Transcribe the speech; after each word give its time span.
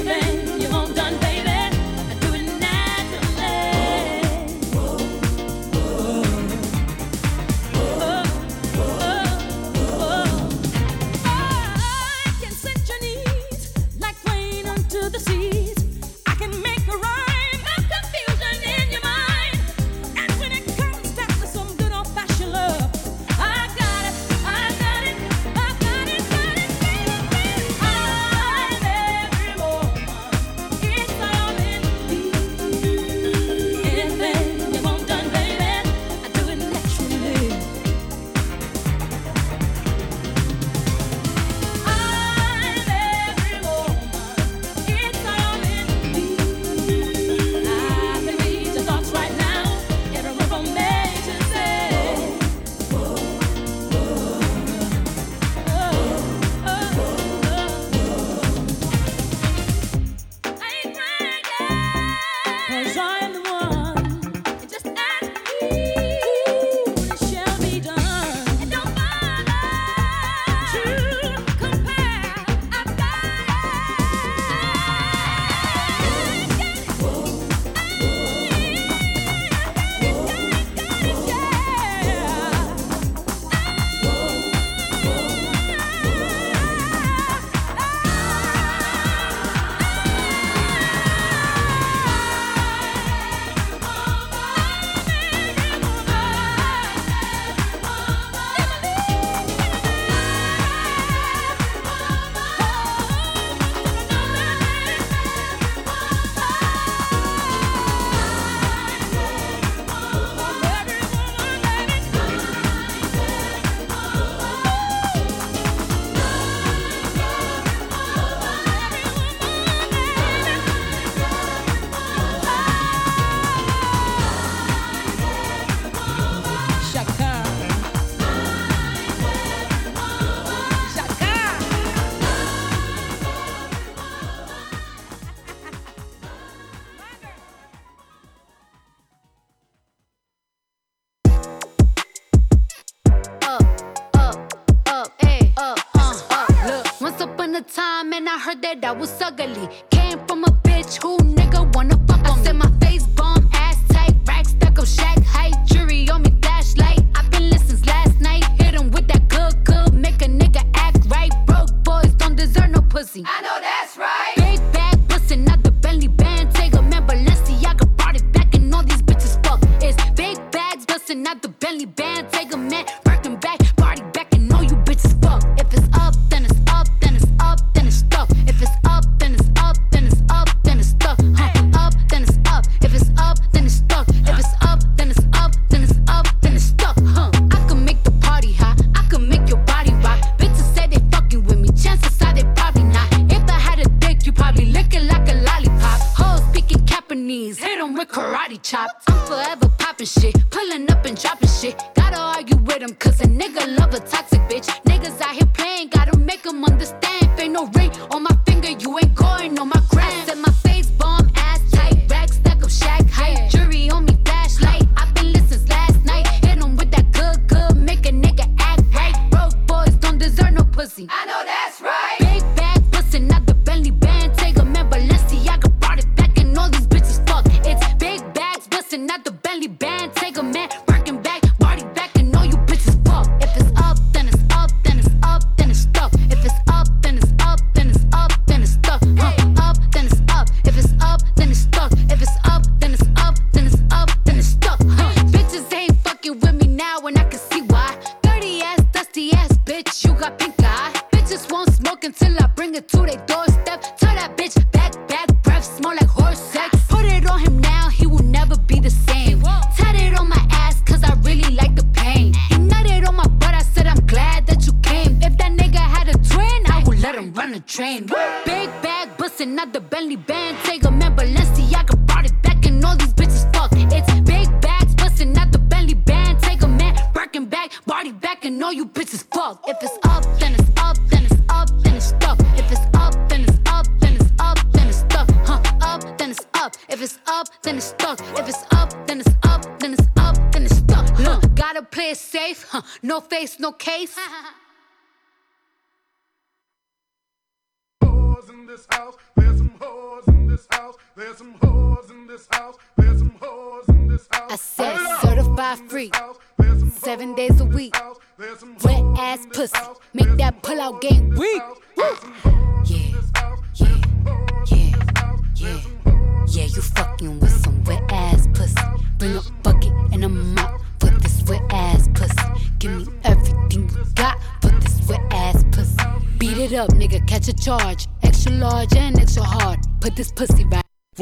Oh, 0.00 0.27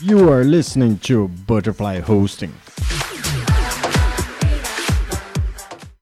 You 0.00 0.32
are 0.32 0.42
listening 0.42 0.98
to 1.02 1.28
Butterfly 1.46 2.00
Hosting. 2.00 2.52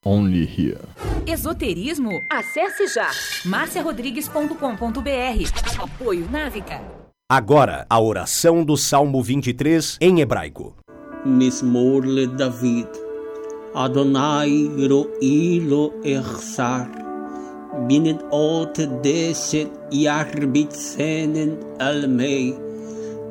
Only 0.02 0.46
here. 0.46 0.80
Esoterismo? 1.26 2.10
Acesse 2.32 2.86
já 2.86 3.10
marciarodrigues.com.br. 3.44 5.82
Apoio 5.82 6.30
Návica. 6.30 6.80
Agora, 7.28 7.84
a 7.90 8.00
oração 8.00 8.64
do 8.64 8.78
Salmo 8.78 9.22
23 9.22 9.98
em 10.00 10.20
hebraico. 10.20 10.74
Mismor 11.26 12.06
David. 12.36 12.88
Adonai 13.74 14.66
ro'ilo 14.88 15.92
ersar. 16.02 17.09
binnen 17.86 18.20
al 18.30 18.68
deze 19.02 19.66
jaarbitzenen 19.88 21.58
al 21.78 22.08
mij. 22.08 22.54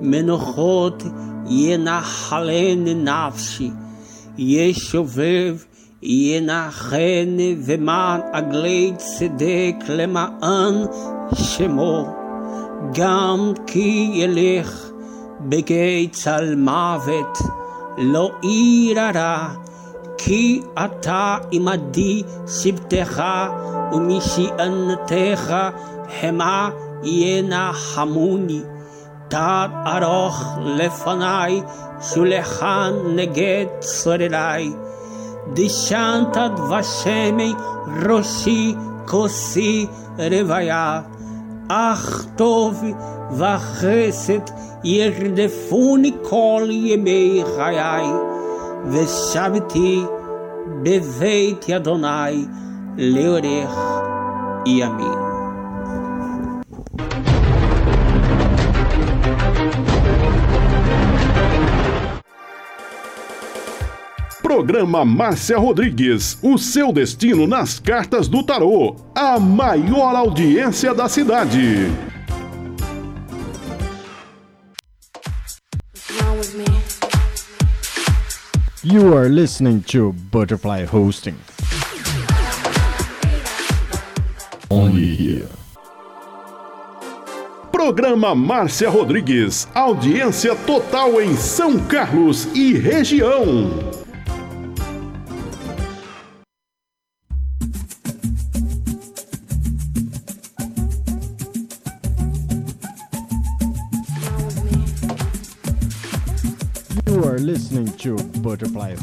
Men 0.02 0.30
God 0.30 1.04
je 1.48 1.78
נחלן 1.78 2.84
נפשי, 3.04 3.72
ישובב 4.38 5.56
ינחני 6.04 7.56
ומען 7.66 8.22
עגלי 8.34 8.92
צדק 8.98 9.76
למען 9.90 10.76
שמו. 11.34 12.16
גם 12.94 13.54
כי 13.68 14.12
ילך 14.14 14.90
בגיא 15.42 16.08
צל 16.12 16.56
מוות, 16.56 17.38
לא 17.98 18.32
עיר 18.42 19.00
הרע. 19.00 19.69
כי 20.22 20.62
אתה 20.86 21.38
עמדי 21.52 22.24
שבתך 22.48 23.24
ומשענתך 23.92 25.56
המה 26.22 26.70
ינחמוני. 27.04 28.62
ארוך 29.34 30.44
לפני 30.66 31.62
שולחן 32.02 32.94
נגד 33.16 33.66
צורריי. 33.80 34.72
דשנת 35.54 36.38
דבשמי 36.56 37.54
ראשי 38.10 38.76
כוסי 39.08 39.88
רוויה. 40.18 41.02
אך 41.70 42.26
טוב 42.36 42.84
וחסד 43.32 44.54
ירדפוני 44.84 46.12
כל 46.24 46.68
ימי 46.70 47.44
חיי. 47.56 48.39
Veshaviti, 48.86 50.08
Beveite 50.82 51.74
Adonai, 51.74 52.48
Leorer 52.98 53.68
e 54.66 54.82
Amin. 54.82 55.30
Programa 64.42 65.06
Márcia 65.06 65.58
Rodrigues, 65.58 66.38
o 66.42 66.58
seu 66.58 66.92
destino 66.92 67.46
nas 67.46 67.80
cartas 67.80 68.28
do 68.28 68.44
tarô, 68.44 68.96
a 69.14 69.40
maior 69.40 70.16
audiência 70.16 70.94
da 70.94 71.08
cidade. 71.08 72.09
You 78.92 79.16
are 79.16 79.30
listening 79.30 79.84
to 79.94 80.14
Butterfly 80.32 80.86
Hosting. 80.86 81.38
Only 84.72 85.14
here. 85.14 85.48
Programa 87.72 88.34
Márcia 88.34 88.90
Rodrigues, 88.90 89.68
audiência 89.76 90.56
total 90.66 91.22
em 91.22 91.36
São 91.36 91.78
Carlos 91.86 92.48
e 92.56 92.74
região. 92.74 94.09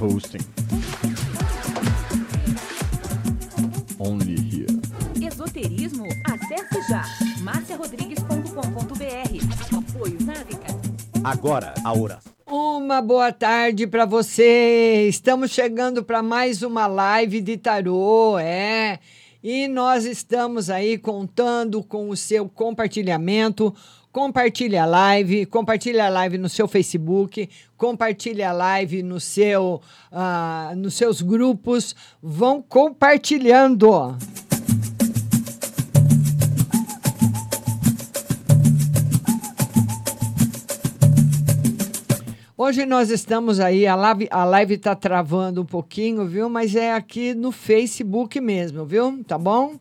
Hosting. 0.00 0.40
Only 3.98 4.34
here. 4.34 4.66
Esoterismo? 5.20 6.06
Acesse 6.24 6.82
já 6.88 7.04
marciarodrigues.com.br. 7.40 9.74
Apoio 9.74 10.18
Návica. 10.22 10.66
Agora, 11.24 11.72
a 11.82 11.94
oração. 11.94 12.30
Uma 12.46 13.00
boa 13.00 13.32
tarde 13.32 13.86
para 13.86 14.04
você. 14.04 15.06
Estamos 15.08 15.50
chegando 15.50 16.04
para 16.04 16.22
mais 16.22 16.62
uma 16.62 16.86
live 16.86 17.40
de 17.40 17.56
tarô, 17.56 18.38
é. 18.38 18.98
E 19.42 19.66
nós 19.66 20.04
estamos 20.04 20.68
aí 20.68 20.98
contando 20.98 21.82
com 21.82 22.10
o 22.10 22.16
seu 22.16 22.46
compartilhamento. 22.48 23.74
Compartilhe 24.16 24.78
a 24.78 24.86
live, 24.86 25.44
compartilhe 25.44 26.00
a 26.00 26.08
live 26.08 26.38
no 26.38 26.48
seu 26.48 26.66
Facebook, 26.66 27.50
compartilhe 27.76 28.42
a 28.42 28.50
live 28.50 29.02
no 29.02 29.20
seu, 29.20 29.82
ah, 30.10 30.72
nos 30.74 30.94
seus 30.94 31.20
grupos. 31.20 31.94
Vão 32.22 32.62
compartilhando. 32.62 34.16
Hoje 42.56 42.86
nós 42.86 43.10
estamos 43.10 43.60
aí, 43.60 43.86
a 43.86 43.94
live, 43.94 44.28
a 44.30 44.44
live 44.46 44.78
tá 44.78 44.94
travando 44.94 45.60
um 45.60 45.66
pouquinho, 45.66 46.26
viu? 46.26 46.48
Mas 46.48 46.74
é 46.74 46.94
aqui 46.94 47.34
no 47.34 47.52
Facebook 47.52 48.40
mesmo, 48.40 48.86
viu? 48.86 49.22
Tá 49.24 49.36
bom? 49.36 49.76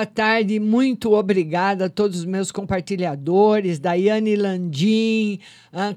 Boa 0.00 0.06
tarde, 0.06 0.58
muito 0.58 1.12
obrigada 1.12 1.84
a 1.84 1.90
todos 1.90 2.20
os 2.20 2.24
meus 2.24 2.50
compartilhadores, 2.50 3.78
Daiane 3.78 4.34
Landim, 4.34 5.38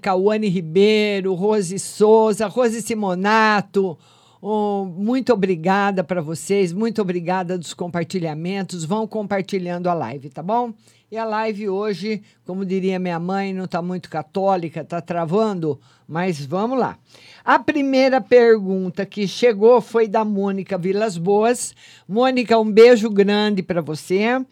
Cauane 0.01 0.49
Ribeiro, 0.49 1.33
Rose 1.33 1.79
Souza, 1.79 2.47
Rose 2.47 2.81
Simonato. 2.81 3.97
Oh, 4.41 4.83
muito 4.83 5.31
obrigada 5.31 6.03
para 6.03 6.21
vocês, 6.21 6.73
muito 6.73 7.01
obrigada 7.01 7.57
dos 7.57 7.73
compartilhamentos. 7.73 8.83
Vão 8.83 9.07
compartilhando 9.07 9.87
a 9.87 9.93
live, 9.93 10.29
tá 10.29 10.43
bom? 10.43 10.73
E 11.13 11.17
a 11.19 11.25
live 11.25 11.69
hoje, 11.69 12.23
como 12.43 12.65
diria 12.65 12.97
minha 12.97 13.19
mãe, 13.19 13.53
não 13.53 13.65
está 13.65 13.83
muito 13.83 14.09
católica, 14.09 14.81
está 14.81 14.99
travando, 14.99 15.79
mas 16.07 16.43
vamos 16.43 16.79
lá. 16.79 16.97
A 17.45 17.59
primeira 17.59 18.19
pergunta 18.19 19.05
que 19.05 19.27
chegou 19.27 19.79
foi 19.79 20.07
da 20.07 20.25
Mônica 20.25 20.75
Vilas 20.75 21.15
Boas. 21.15 21.75
Mônica, 22.07 22.57
um 22.57 22.71
beijo 22.71 23.11
grande 23.11 23.61
para 23.61 23.79
você. 23.79 24.43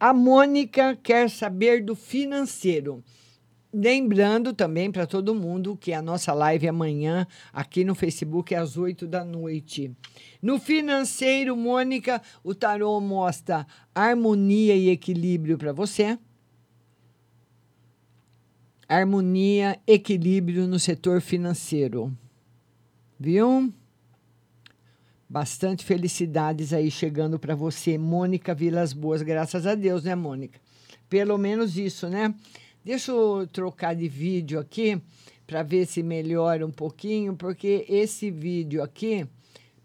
A 0.00 0.12
Mônica 0.12 0.98
quer 1.00 1.30
saber 1.30 1.84
do 1.84 1.94
financeiro. 1.94 3.04
Lembrando 3.72 4.52
também 4.52 4.90
para 4.90 5.06
todo 5.06 5.32
mundo 5.32 5.76
que 5.76 5.92
a 5.92 6.02
nossa 6.02 6.32
live 6.32 6.66
amanhã 6.66 7.24
aqui 7.52 7.84
no 7.84 7.94
Facebook 7.94 8.52
é 8.52 8.58
às 8.58 8.76
8 8.76 9.06
da 9.06 9.24
noite. 9.24 9.92
No 10.42 10.58
financeiro, 10.58 11.56
Mônica, 11.56 12.20
o 12.42 12.52
tarô 12.52 13.00
mostra 13.00 13.64
harmonia 13.94 14.74
e 14.74 14.88
equilíbrio 14.88 15.56
para 15.56 15.72
você. 15.72 16.18
Harmonia, 18.88 19.78
equilíbrio 19.86 20.66
no 20.66 20.80
setor 20.80 21.20
financeiro. 21.20 22.12
Viu? 23.20 23.72
Bastante 25.28 25.84
felicidades 25.84 26.72
aí 26.72 26.90
chegando 26.90 27.38
para 27.38 27.54
você, 27.54 27.96
Mônica 27.96 28.52
Vilas 28.52 28.92
Boas, 28.92 29.22
graças 29.22 29.64
a 29.64 29.76
Deus, 29.76 30.02
né, 30.02 30.16
Mônica? 30.16 30.58
Pelo 31.08 31.38
menos 31.38 31.78
isso, 31.78 32.08
né? 32.08 32.34
Deixa 32.82 33.12
eu 33.12 33.46
trocar 33.46 33.94
de 33.94 34.08
vídeo 34.08 34.58
aqui 34.58 35.00
para 35.46 35.62
ver 35.62 35.86
se 35.86 36.02
melhora 36.02 36.66
um 36.66 36.70
pouquinho, 36.70 37.36
porque 37.36 37.84
esse 37.86 38.30
vídeo 38.30 38.82
aqui 38.82 39.26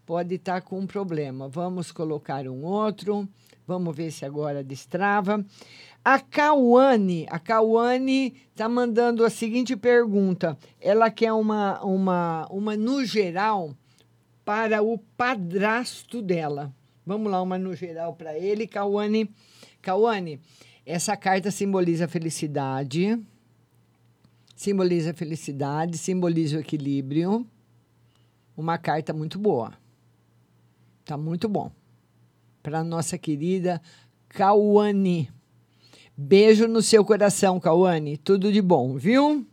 pode 0.06 0.36
estar 0.36 0.62
com 0.62 0.78
um 0.78 0.86
problema. 0.86 1.46
Vamos 1.46 1.92
colocar 1.92 2.48
um 2.48 2.64
outro. 2.64 3.28
Vamos 3.66 3.94
ver 3.94 4.10
se 4.10 4.24
agora 4.24 4.64
destrava. 4.64 5.44
A 6.02 6.20
Cauane, 6.20 7.26
a 7.28 7.38
Cauane 7.38 8.34
está 8.50 8.66
mandando 8.66 9.24
a 9.24 9.28
seguinte 9.28 9.76
pergunta. 9.76 10.56
Ela 10.80 11.10
quer 11.10 11.32
uma, 11.34 11.82
uma, 11.84 12.46
uma 12.48 12.76
no 12.76 13.04
geral 13.04 13.74
para 14.42 14.82
o 14.82 14.96
padrasto 14.96 16.22
dela. 16.22 16.72
Vamos 17.04 17.30
lá, 17.30 17.42
uma 17.42 17.58
no 17.58 17.74
geral 17.74 18.14
para 18.14 18.38
ele, 18.38 18.66
Cauane. 18.66 19.30
Cauane, 19.82 20.40
essa 20.86 21.16
carta 21.16 21.50
simboliza 21.50 22.06
felicidade, 22.06 23.20
simboliza 24.54 25.12
felicidade, 25.12 25.98
simboliza 25.98 26.56
o 26.56 26.60
equilíbrio. 26.60 27.44
Uma 28.56 28.78
carta 28.78 29.12
muito 29.12 29.36
boa. 29.36 29.72
Tá 31.04 31.16
muito 31.16 31.48
bom. 31.48 31.72
Para 32.62 32.84
nossa 32.84 33.18
querida 33.18 33.82
Cauane. 34.28 35.28
Beijo 36.16 36.68
no 36.68 36.80
seu 36.80 37.04
coração, 37.04 37.58
Cauane. 37.58 38.16
Tudo 38.16 38.52
de 38.52 38.62
bom, 38.62 38.96
viu? 38.96 39.44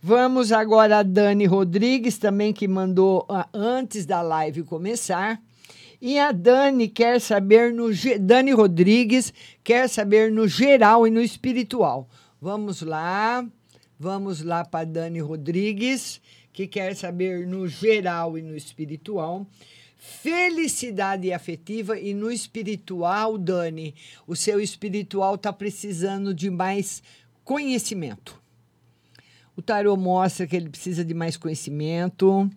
Vamos 0.00 0.52
agora 0.52 0.98
a 0.98 1.02
Dani 1.02 1.46
Rodrigues, 1.46 2.16
também 2.16 2.52
que 2.52 2.68
mandou 2.68 3.26
ah, 3.28 3.48
antes 3.52 4.06
da 4.06 4.22
live 4.22 4.62
começar. 4.62 5.42
E 6.06 6.18
a 6.18 6.32
Dani 6.32 6.86
quer 6.86 7.18
saber 7.18 7.72
no 7.72 7.88
Dani 8.20 8.52
Rodrigues 8.52 9.32
quer 9.64 9.88
saber 9.88 10.30
no 10.30 10.46
geral 10.46 11.06
e 11.06 11.10
no 11.10 11.22
espiritual. 11.22 12.06
Vamos 12.38 12.82
lá. 12.82 13.42
Vamos 13.98 14.42
lá 14.42 14.66
para 14.66 14.84
Dani 14.84 15.20
Rodrigues, 15.20 16.20
que 16.52 16.66
quer 16.66 16.94
saber 16.94 17.46
no 17.46 17.66
geral 17.66 18.36
e 18.36 18.42
no 18.42 18.54
espiritual. 18.54 19.46
Felicidade 19.96 21.32
afetiva 21.32 21.98
e 21.98 22.12
no 22.12 22.30
espiritual, 22.30 23.38
Dani, 23.38 23.94
o 24.26 24.36
seu 24.36 24.60
espiritual 24.60 25.36
está 25.36 25.54
precisando 25.54 26.34
de 26.34 26.50
mais 26.50 27.02
conhecimento. 27.42 28.38
O 29.56 29.62
tarô 29.62 29.96
mostra 29.96 30.46
que 30.46 30.54
ele 30.54 30.68
precisa 30.68 31.02
de 31.02 31.14
mais 31.14 31.38
conhecimento. 31.38 32.50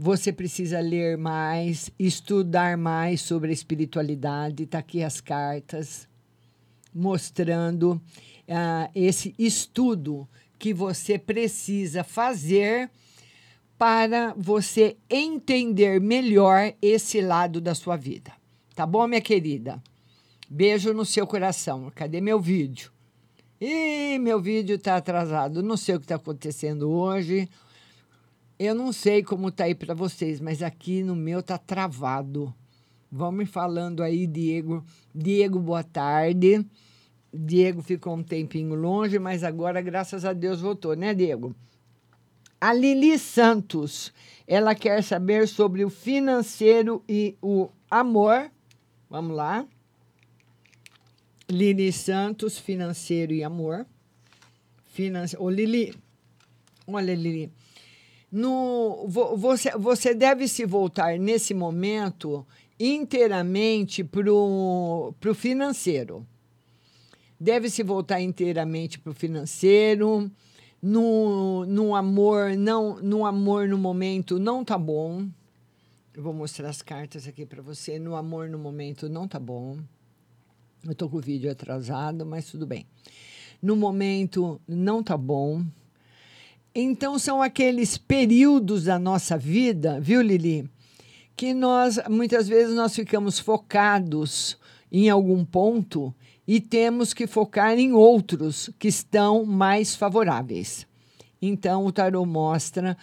Você 0.00 0.32
precisa 0.32 0.78
ler 0.78 1.18
mais, 1.18 1.90
estudar 1.98 2.76
mais 2.76 3.20
sobre 3.20 3.50
a 3.50 3.52
espiritualidade. 3.52 4.62
Está 4.62 4.78
aqui 4.78 5.02
as 5.02 5.20
cartas 5.20 6.06
mostrando 6.94 8.00
uh, 8.48 8.90
esse 8.94 9.34
estudo 9.36 10.28
que 10.56 10.72
você 10.72 11.18
precisa 11.18 12.04
fazer 12.04 12.88
para 13.76 14.34
você 14.36 14.96
entender 15.10 16.00
melhor 16.00 16.72
esse 16.80 17.20
lado 17.20 17.60
da 17.60 17.74
sua 17.74 17.96
vida. 17.96 18.32
Tá 18.76 18.86
bom, 18.86 19.04
minha 19.08 19.20
querida? 19.20 19.82
Beijo 20.48 20.92
no 20.94 21.04
seu 21.04 21.26
coração. 21.26 21.90
Cadê 21.92 22.20
meu 22.20 22.40
vídeo? 22.40 22.92
Ih, 23.60 24.18
meu 24.20 24.40
vídeo 24.40 24.76
está 24.76 24.96
atrasado. 24.96 25.60
Não 25.60 25.76
sei 25.76 25.96
o 25.96 25.98
que 25.98 26.04
está 26.04 26.14
acontecendo 26.14 26.88
hoje. 26.88 27.48
Eu 28.58 28.74
não 28.74 28.92
sei 28.92 29.22
como 29.22 29.52
tá 29.52 29.64
aí 29.64 29.74
para 29.74 29.94
vocês, 29.94 30.40
mas 30.40 30.64
aqui 30.64 31.04
no 31.04 31.14
meu 31.14 31.40
tá 31.40 31.56
travado. 31.56 32.52
Vamos 33.10 33.38
me 33.38 33.46
falando 33.46 34.02
aí, 34.02 34.26
Diego. 34.26 34.84
Diego, 35.14 35.60
boa 35.60 35.84
tarde. 35.84 36.66
Diego 37.32 37.80
ficou 37.82 38.16
um 38.16 38.22
tempinho 38.22 38.74
longe, 38.74 39.16
mas 39.20 39.44
agora, 39.44 39.80
graças 39.80 40.24
a 40.24 40.32
Deus, 40.32 40.60
voltou, 40.60 40.96
né, 40.96 41.14
Diego? 41.14 41.54
A 42.60 42.72
Lili 42.72 43.16
Santos, 43.16 44.12
ela 44.44 44.74
quer 44.74 45.04
saber 45.04 45.46
sobre 45.46 45.84
o 45.84 45.90
financeiro 45.90 47.04
e 47.08 47.36
o 47.40 47.68
amor. 47.88 48.50
Vamos 49.08 49.36
lá. 49.36 49.64
Lili 51.48 51.92
Santos, 51.92 52.58
financeiro 52.58 53.32
e 53.32 53.44
amor. 53.44 53.86
Finance... 54.86 55.36
Ô, 55.38 55.48
Lili, 55.48 55.94
olha, 56.88 57.14
Lili, 57.14 57.52
no, 58.30 59.06
você, 59.08 59.70
você 59.72 60.14
deve 60.14 60.46
se 60.46 60.66
voltar 60.66 61.18
nesse 61.18 61.54
momento 61.54 62.46
inteiramente 62.78 64.04
para 64.04 64.30
o 64.30 65.14
financeiro. 65.34 66.26
Deve 67.40 67.70
se 67.70 67.82
voltar 67.82 68.20
inteiramente 68.20 68.98
para 68.98 69.10
o 69.10 69.14
financeiro. 69.14 70.30
No, 70.80 71.64
no 71.66 71.94
amor, 71.94 72.56
não, 72.56 73.00
no 73.00 73.26
amor 73.26 73.66
no 73.68 73.78
momento 73.78 74.38
não 74.38 74.64
tá 74.64 74.76
bom. 74.76 75.26
Eu 76.14 76.22
vou 76.22 76.32
mostrar 76.32 76.68
as 76.68 76.82
cartas 76.82 77.26
aqui 77.26 77.46
para 77.46 77.62
você. 77.62 77.98
No 77.98 78.14
amor 78.14 78.48
no 78.48 78.58
momento 78.58 79.08
não 79.08 79.26
tá 79.26 79.38
bom. 79.38 79.78
Eu 80.84 80.94
tô 80.94 81.08
com 81.08 81.16
o 81.16 81.20
vídeo 81.20 81.50
atrasado, 81.50 82.26
mas 82.26 82.46
tudo 82.46 82.66
bem. 82.66 82.86
No 83.62 83.74
momento 83.74 84.60
não 84.66 85.02
tá 85.02 85.16
bom. 85.16 85.64
Então 86.80 87.18
são 87.18 87.42
aqueles 87.42 87.98
períodos 87.98 88.84
da 88.84 89.00
nossa 89.00 89.36
vida, 89.36 89.98
viu, 90.00 90.22
Lili? 90.22 90.70
Que 91.34 91.52
nós 91.52 91.98
muitas 92.08 92.46
vezes 92.46 92.72
nós 92.72 92.94
ficamos 92.94 93.40
focados 93.40 94.56
em 94.92 95.10
algum 95.10 95.44
ponto 95.44 96.14
e 96.46 96.60
temos 96.60 97.12
que 97.12 97.26
focar 97.26 97.76
em 97.76 97.92
outros 97.92 98.70
que 98.78 98.86
estão 98.86 99.44
mais 99.44 99.96
favoráveis. 99.96 100.86
Então 101.42 101.84
o 101.84 101.90
tarot 101.90 102.24
mostra 102.24 102.96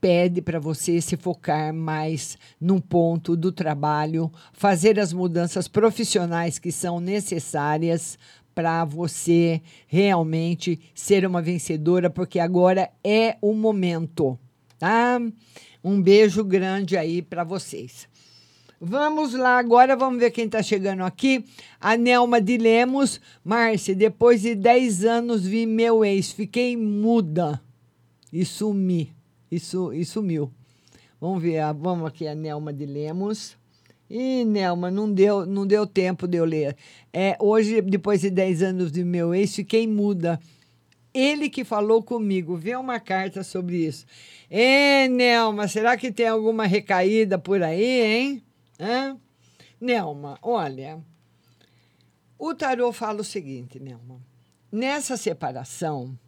pede 0.00 0.40
para 0.40 0.60
você 0.60 1.00
se 1.00 1.16
focar 1.16 1.74
mais 1.74 2.38
num 2.60 2.80
ponto 2.80 3.36
do 3.36 3.50
trabalho, 3.50 4.30
fazer 4.52 5.00
as 5.00 5.12
mudanças 5.12 5.66
profissionais 5.66 6.60
que 6.60 6.70
são 6.70 7.00
necessárias 7.00 8.16
para 8.56 8.86
você 8.86 9.60
realmente 9.86 10.80
ser 10.94 11.26
uma 11.26 11.42
vencedora, 11.42 12.08
porque 12.08 12.40
agora 12.40 12.90
é 13.04 13.36
o 13.42 13.52
momento, 13.52 14.38
tá? 14.78 15.20
Um 15.84 16.00
beijo 16.00 16.42
grande 16.42 16.96
aí 16.96 17.20
para 17.20 17.44
vocês. 17.44 18.08
Vamos 18.80 19.34
lá, 19.34 19.58
agora 19.58 19.94
vamos 19.94 20.18
ver 20.18 20.30
quem 20.30 20.46
está 20.46 20.62
chegando 20.62 21.02
aqui. 21.02 21.44
A 21.78 21.98
Nelma 21.98 22.40
de 22.40 22.56
Lemos. 22.56 23.20
Márcia, 23.44 23.94
depois 23.94 24.40
de 24.40 24.54
10 24.54 25.04
anos 25.04 25.44
vi 25.44 25.66
meu 25.66 26.02
ex, 26.02 26.32
fiquei 26.32 26.78
muda 26.78 27.60
e 28.32 28.42
sumi 28.42 29.14
isso, 29.50 29.92
e 29.92 30.02
sumiu. 30.02 30.50
Vamos 31.20 31.42
ver, 31.42 31.60
vamos 31.74 32.08
aqui 32.08 32.26
a 32.26 32.34
Nelma 32.34 32.72
de 32.72 32.86
Lemos. 32.86 33.54
Ih, 34.08 34.44
Nelma, 34.44 34.90
não 34.90 35.12
deu, 35.12 35.44
não 35.44 35.66
deu 35.66 35.86
tempo 35.86 36.26
de 36.26 36.36
eu 36.36 36.44
ler. 36.44 36.76
É, 37.12 37.36
hoje, 37.40 37.80
depois 37.82 38.20
de 38.20 38.30
10 38.30 38.62
anos 38.62 38.92
do 38.92 39.04
meu 39.04 39.34
ex, 39.34 39.54
fiquei 39.54 39.86
muda. 39.86 40.38
Ele 41.12 41.48
que 41.48 41.64
falou 41.64 42.02
comigo, 42.02 42.56
vê 42.56 42.76
uma 42.76 43.00
carta 43.00 43.42
sobre 43.42 43.86
isso. 43.86 44.04
Ê, 44.50 45.08
Nelma, 45.08 45.66
será 45.66 45.96
que 45.96 46.12
tem 46.12 46.28
alguma 46.28 46.66
recaída 46.66 47.38
por 47.38 47.62
aí, 47.62 48.02
hein? 48.02 48.42
Hã? 48.78 49.16
Nelma, 49.80 50.38
olha, 50.42 51.02
o 52.38 52.54
tarô 52.54 52.92
fala 52.92 53.22
o 53.22 53.24
seguinte, 53.24 53.80
Nelma. 53.80 54.20
Nessa 54.70 55.16
separação, 55.16 56.18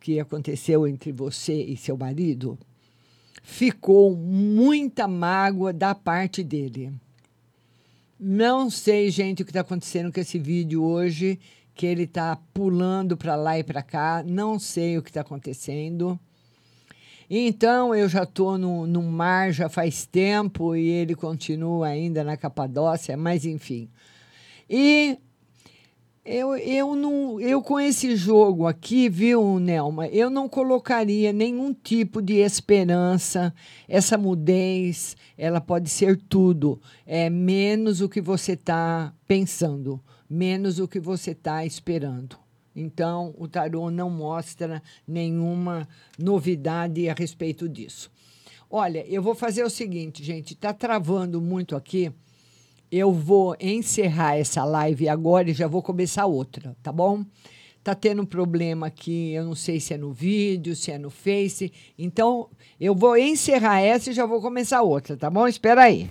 que 0.00 0.20
aconteceu 0.20 0.86
entre 0.86 1.12
você 1.12 1.62
e 1.62 1.76
seu 1.76 1.96
marido, 1.96 2.58
ficou 3.46 4.16
muita 4.16 5.06
mágoa 5.06 5.72
da 5.72 5.94
parte 5.94 6.42
dele. 6.42 6.92
Não 8.18 8.68
sei, 8.68 9.08
gente, 9.08 9.40
o 9.40 9.44
que 9.44 9.50
está 9.52 9.60
acontecendo 9.60 10.12
com 10.12 10.18
esse 10.18 10.36
vídeo 10.36 10.82
hoje, 10.82 11.38
que 11.72 11.86
ele 11.86 12.02
está 12.02 12.36
pulando 12.52 13.16
para 13.16 13.36
lá 13.36 13.56
e 13.56 13.62
para 13.62 13.82
cá. 13.82 14.24
Não 14.26 14.58
sei 14.58 14.98
o 14.98 15.02
que 15.02 15.10
está 15.10 15.20
acontecendo. 15.20 16.18
Então, 17.30 17.94
eu 17.94 18.08
já 18.08 18.24
estou 18.24 18.58
no, 18.58 18.84
no 18.84 19.00
mar 19.00 19.52
já 19.52 19.68
faz 19.68 20.04
tempo 20.04 20.74
e 20.74 20.88
ele 20.88 21.14
continua 21.14 21.86
ainda 21.86 22.24
na 22.24 22.36
Capadócia, 22.36 23.16
mas 23.16 23.44
enfim. 23.44 23.88
E 24.68 25.18
eu, 26.26 26.56
eu, 26.56 26.96
não, 26.96 27.40
eu 27.40 27.62
com 27.62 27.78
esse 27.78 28.16
jogo 28.16 28.66
aqui, 28.66 29.08
viu, 29.08 29.60
Nelma, 29.60 30.08
eu 30.08 30.28
não 30.28 30.48
colocaria 30.48 31.32
nenhum 31.32 31.72
tipo 31.72 32.20
de 32.20 32.34
esperança. 32.34 33.54
Essa 33.88 34.18
mudez, 34.18 35.16
ela 35.38 35.60
pode 35.60 35.88
ser 35.88 36.16
tudo, 36.16 36.80
é 37.06 37.30
menos 37.30 38.00
o 38.00 38.08
que 38.08 38.20
você 38.20 38.52
está 38.52 39.14
pensando, 39.28 40.02
menos 40.28 40.80
o 40.80 40.88
que 40.88 40.98
você 40.98 41.30
está 41.30 41.64
esperando. 41.64 42.36
Então, 42.74 43.32
o 43.38 43.46
tarô 43.46 43.88
não 43.88 44.10
mostra 44.10 44.82
nenhuma 45.06 45.88
novidade 46.18 47.08
a 47.08 47.14
respeito 47.14 47.68
disso. 47.68 48.10
Olha, 48.68 49.06
eu 49.06 49.22
vou 49.22 49.34
fazer 49.34 49.62
o 49.62 49.70
seguinte, 49.70 50.24
gente, 50.24 50.54
está 50.54 50.74
travando 50.74 51.40
muito 51.40 51.76
aqui 51.76 52.12
eu 52.90 53.12
vou 53.12 53.56
encerrar 53.60 54.36
essa 54.36 54.64
live 54.64 55.08
agora 55.08 55.50
e 55.50 55.54
já 55.54 55.66
vou 55.66 55.82
começar 55.82 56.26
outra, 56.26 56.76
tá 56.82 56.92
bom? 56.92 57.24
Tá 57.82 57.94
tendo 57.94 58.26
problema 58.26 58.88
aqui, 58.88 59.32
eu 59.32 59.44
não 59.44 59.54
sei 59.54 59.78
se 59.78 59.94
é 59.94 59.96
no 59.96 60.12
vídeo, 60.12 60.74
se 60.74 60.90
é 60.90 60.98
no 60.98 61.10
Face. 61.10 61.72
Então, 61.96 62.48
eu 62.80 62.94
vou 62.94 63.16
encerrar 63.16 63.80
essa 63.80 64.10
e 64.10 64.12
já 64.12 64.26
vou 64.26 64.40
começar 64.40 64.82
outra, 64.82 65.16
tá 65.16 65.30
bom? 65.30 65.46
Espera 65.46 65.82
aí. 65.82 66.10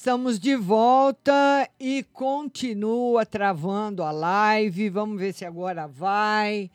Estamos 0.00 0.40
de 0.40 0.56
volta 0.56 1.68
e 1.78 2.02
continua 2.04 3.26
travando 3.26 4.02
a 4.02 4.10
live. 4.10 4.88
Vamos 4.88 5.20
ver 5.20 5.34
se 5.34 5.44
agora 5.44 5.86
vai. 5.86 6.70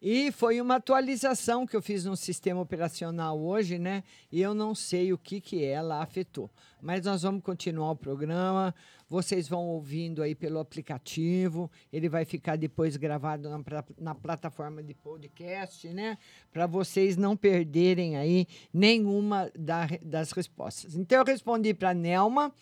E 0.00 0.32
foi 0.32 0.62
uma 0.62 0.76
atualização 0.76 1.66
que 1.66 1.76
eu 1.76 1.82
fiz 1.82 2.06
no 2.06 2.16
sistema 2.16 2.58
operacional 2.58 3.38
hoje, 3.38 3.78
né? 3.78 4.02
E 4.32 4.40
eu 4.40 4.54
não 4.54 4.74
sei 4.74 5.12
o 5.12 5.18
que, 5.18 5.42
que 5.42 5.62
ela 5.62 6.02
afetou. 6.02 6.50
Mas 6.80 7.04
nós 7.04 7.20
vamos 7.20 7.42
continuar 7.42 7.90
o 7.90 7.96
programa. 7.96 8.74
Vocês 9.10 9.48
vão 9.48 9.66
ouvindo 9.66 10.22
aí 10.22 10.36
pelo 10.36 10.60
aplicativo. 10.60 11.68
Ele 11.92 12.08
vai 12.08 12.24
ficar 12.24 12.54
depois 12.56 12.96
gravado 12.96 13.50
na, 13.50 13.60
na 13.98 14.14
plataforma 14.14 14.82
de 14.84 14.94
podcast, 14.94 15.88
né? 15.88 16.16
Para 16.52 16.64
vocês 16.68 17.16
não 17.16 17.36
perderem 17.36 18.16
aí 18.16 18.46
nenhuma 18.72 19.50
da- 19.58 19.88
das 20.00 20.30
respostas. 20.30 20.94
Então, 20.94 21.18
eu 21.18 21.24
respondi 21.24 21.74
para 21.74 21.92
Nelma. 21.92 22.54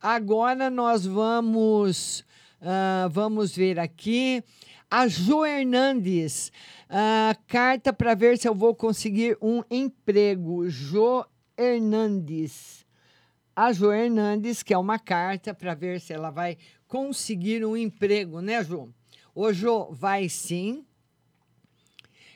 Agora 0.00 0.70
nós 0.70 1.04
vamos, 1.04 2.24
ah, 2.62 3.08
vamos 3.10 3.56
ver 3.56 3.80
aqui. 3.80 4.44
A 4.88 5.08
Jo 5.08 5.44
Hernandes, 5.44 6.52
ah, 6.88 7.36
carta 7.48 7.92
para 7.92 8.14
ver 8.14 8.38
se 8.38 8.48
eu 8.48 8.54
vou 8.54 8.72
conseguir 8.74 9.36
um 9.42 9.62
emprego. 9.68 10.68
Jo 10.70 11.26
Hernandes. 11.58 12.86
A 13.60 13.72
Jo 13.72 13.90
Hernandes, 13.90 14.62
que 14.62 14.72
é 14.72 14.78
uma 14.78 15.00
carta 15.00 15.52
para 15.52 15.74
ver 15.74 16.00
se 16.00 16.12
ela 16.12 16.30
vai 16.30 16.56
conseguir 16.86 17.64
um 17.64 17.76
emprego, 17.76 18.40
né, 18.40 18.62
Jo? 18.62 18.88
Ô, 19.34 19.52
Jo, 19.52 19.88
vai 19.90 20.28
sim. 20.28 20.86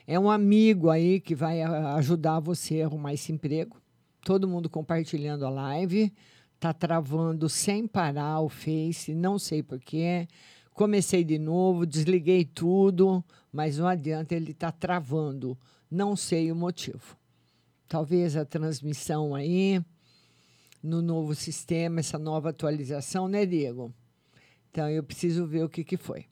É 0.04 0.18
um 0.18 0.28
amigo 0.28 0.90
aí 0.90 1.20
que 1.20 1.32
vai 1.36 1.62
ah, 1.62 1.94
ajudar 1.94 2.40
você 2.40 2.82
a 2.82 2.86
arrumar 2.86 3.14
esse 3.14 3.30
emprego. 3.30 3.80
Todo 4.24 4.48
mundo 4.48 4.68
compartilhando 4.68 5.46
a 5.46 5.48
live. 5.48 6.12
Tá 6.58 6.72
travando 6.72 7.48
sem 7.48 7.86
parar 7.86 8.40
o 8.40 8.48
Face, 8.48 9.14
não 9.14 9.38
sei 9.38 9.62
porquê. 9.62 10.26
Comecei 10.74 11.22
de 11.22 11.38
novo, 11.38 11.86
desliguei 11.86 12.44
tudo, 12.44 13.24
mas 13.52 13.78
não 13.78 13.86
adianta, 13.86 14.34
ele 14.34 14.50
está 14.50 14.72
travando. 14.72 15.56
Não 15.88 16.16
sei 16.16 16.50
o 16.50 16.56
motivo. 16.56 17.16
Talvez 17.86 18.36
a 18.36 18.44
transmissão 18.44 19.36
aí, 19.36 19.80
no 20.82 21.00
novo 21.00 21.34
sistema, 21.34 22.00
essa 22.00 22.18
nova 22.18 22.50
atualização, 22.50 23.28
né, 23.28 23.46
Diego? 23.46 23.94
Então 24.70 24.88
eu 24.88 25.02
preciso 25.02 25.46
ver 25.46 25.64
o 25.64 25.68
que, 25.68 25.84
que 25.84 25.96
foi. 25.96 26.26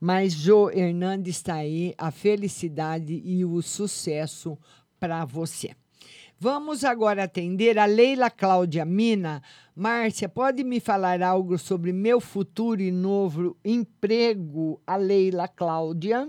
Mas 0.00 0.32
Jo 0.34 0.68
Hernandes 0.70 1.36
está 1.36 1.54
aí, 1.54 1.94
a 1.96 2.10
felicidade 2.10 3.22
e 3.24 3.44
o 3.44 3.62
sucesso 3.62 4.58
para 4.98 5.24
você. 5.24 5.74
Vamos 6.38 6.84
agora 6.84 7.24
atender 7.24 7.78
a 7.78 7.86
Leila 7.86 8.28
Cláudia 8.28 8.84
Mina. 8.84 9.42
Márcia, 9.74 10.28
pode 10.28 10.64
me 10.64 10.80
falar 10.80 11.22
algo 11.22 11.56
sobre 11.56 11.92
meu 11.92 12.20
futuro 12.20 12.82
e 12.82 12.90
novo 12.90 13.56
emprego? 13.64 14.80
A 14.86 14.96
Leila 14.96 15.48
Cláudia. 15.48 16.28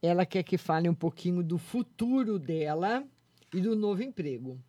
Ela 0.00 0.26
quer 0.26 0.42
que 0.42 0.58
fale 0.58 0.88
um 0.88 0.94
pouquinho 0.94 1.42
do 1.42 1.56
futuro 1.56 2.38
dela 2.38 3.02
e 3.52 3.60
do 3.60 3.74
novo 3.74 4.02
emprego. 4.02 4.60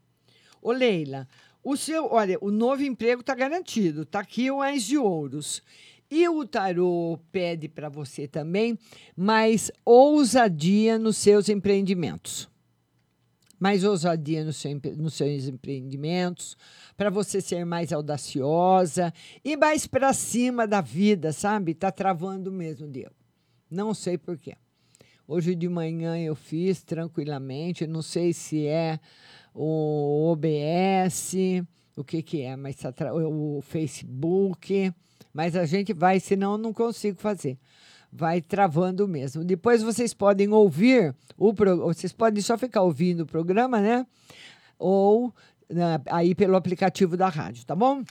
Ô, 0.66 0.72
Leila, 0.72 1.28
o 1.64 1.78
seu, 1.78 2.12
olha, 2.12 2.40
o 2.42 2.50
novo 2.50 2.82
emprego 2.82 3.22
está 3.22 3.36
garantido. 3.36 4.02
Está 4.02 4.22
aqui 4.22 4.50
o 4.50 4.64
Ais 4.64 4.82
de 4.82 4.98
Ouros. 4.98 5.62
E 6.10 6.28
o 6.28 6.44
tarô 6.44 7.20
pede 7.32 7.70
para 7.70 7.88
você 7.88 8.28
também 8.28 8.76
mais 9.16 9.72
ousadia 9.86 10.98
nos 10.98 11.18
seus 11.18 11.50
empreendimentos. 11.50 12.50
Mais 13.60 13.84
ousadia 13.84 14.44
no 14.44 14.52
seu 14.52 14.82
nos 14.98 15.14
seus 15.14 15.48
empreendimentos, 15.48 16.58
para 16.98 17.12
você 17.12 17.40
ser 17.42 17.64
mais 17.64 17.94
audaciosa 17.94 19.14
e 19.44 19.56
mais 19.56 19.86
para 19.86 20.14
cima 20.14 20.66
da 20.68 20.82
vida, 20.82 21.32
sabe? 21.32 21.76
Tá 21.76 21.92
travando 21.92 22.52
mesmo, 22.52 22.88
Diego. 22.88 23.14
Não 23.70 23.94
sei 23.94 24.18
por 24.18 24.36
quê. 24.36 24.56
Hoje 25.28 25.54
de 25.54 25.70
manhã 25.70 26.18
eu 26.18 26.36
fiz 26.36 26.84
tranquilamente, 26.84 27.86
não 27.86 28.02
sei 28.02 28.34
se 28.34 28.66
é 28.66 29.00
o 29.56 30.32
OBS, 30.32 31.34
o 31.96 32.04
que 32.04 32.22
que 32.22 32.42
é, 32.42 32.58
mas 32.58 32.76
tá 32.76 32.94
o 33.14 33.62
Facebook, 33.62 34.94
mas 35.34 35.56
a 35.56 35.66
gente 35.66 35.94
vai, 35.94 36.20
senão 36.20 36.58
não 36.58 36.74
consigo 36.74 37.18
fazer. 37.18 37.58
Vai 38.12 38.42
travando 38.42 39.08
mesmo. 39.08 39.44
Depois 39.44 39.82
vocês 39.82 40.14
podem 40.14 40.50
ouvir 40.50 41.16
o 41.38 41.54
vocês 41.54 42.12
podem 42.12 42.42
só 42.42 42.58
ficar 42.58 42.82
ouvindo 42.82 43.22
o 43.22 43.26
programa, 43.26 43.80
né? 43.80 44.06
Ou 44.78 45.34
né, 45.70 46.02
aí 46.08 46.36
pelo 46.36 46.56
aplicativo 46.56 47.16
da 47.16 47.30
rádio, 47.30 47.66
tá 47.66 47.76
bom? 47.76 48.04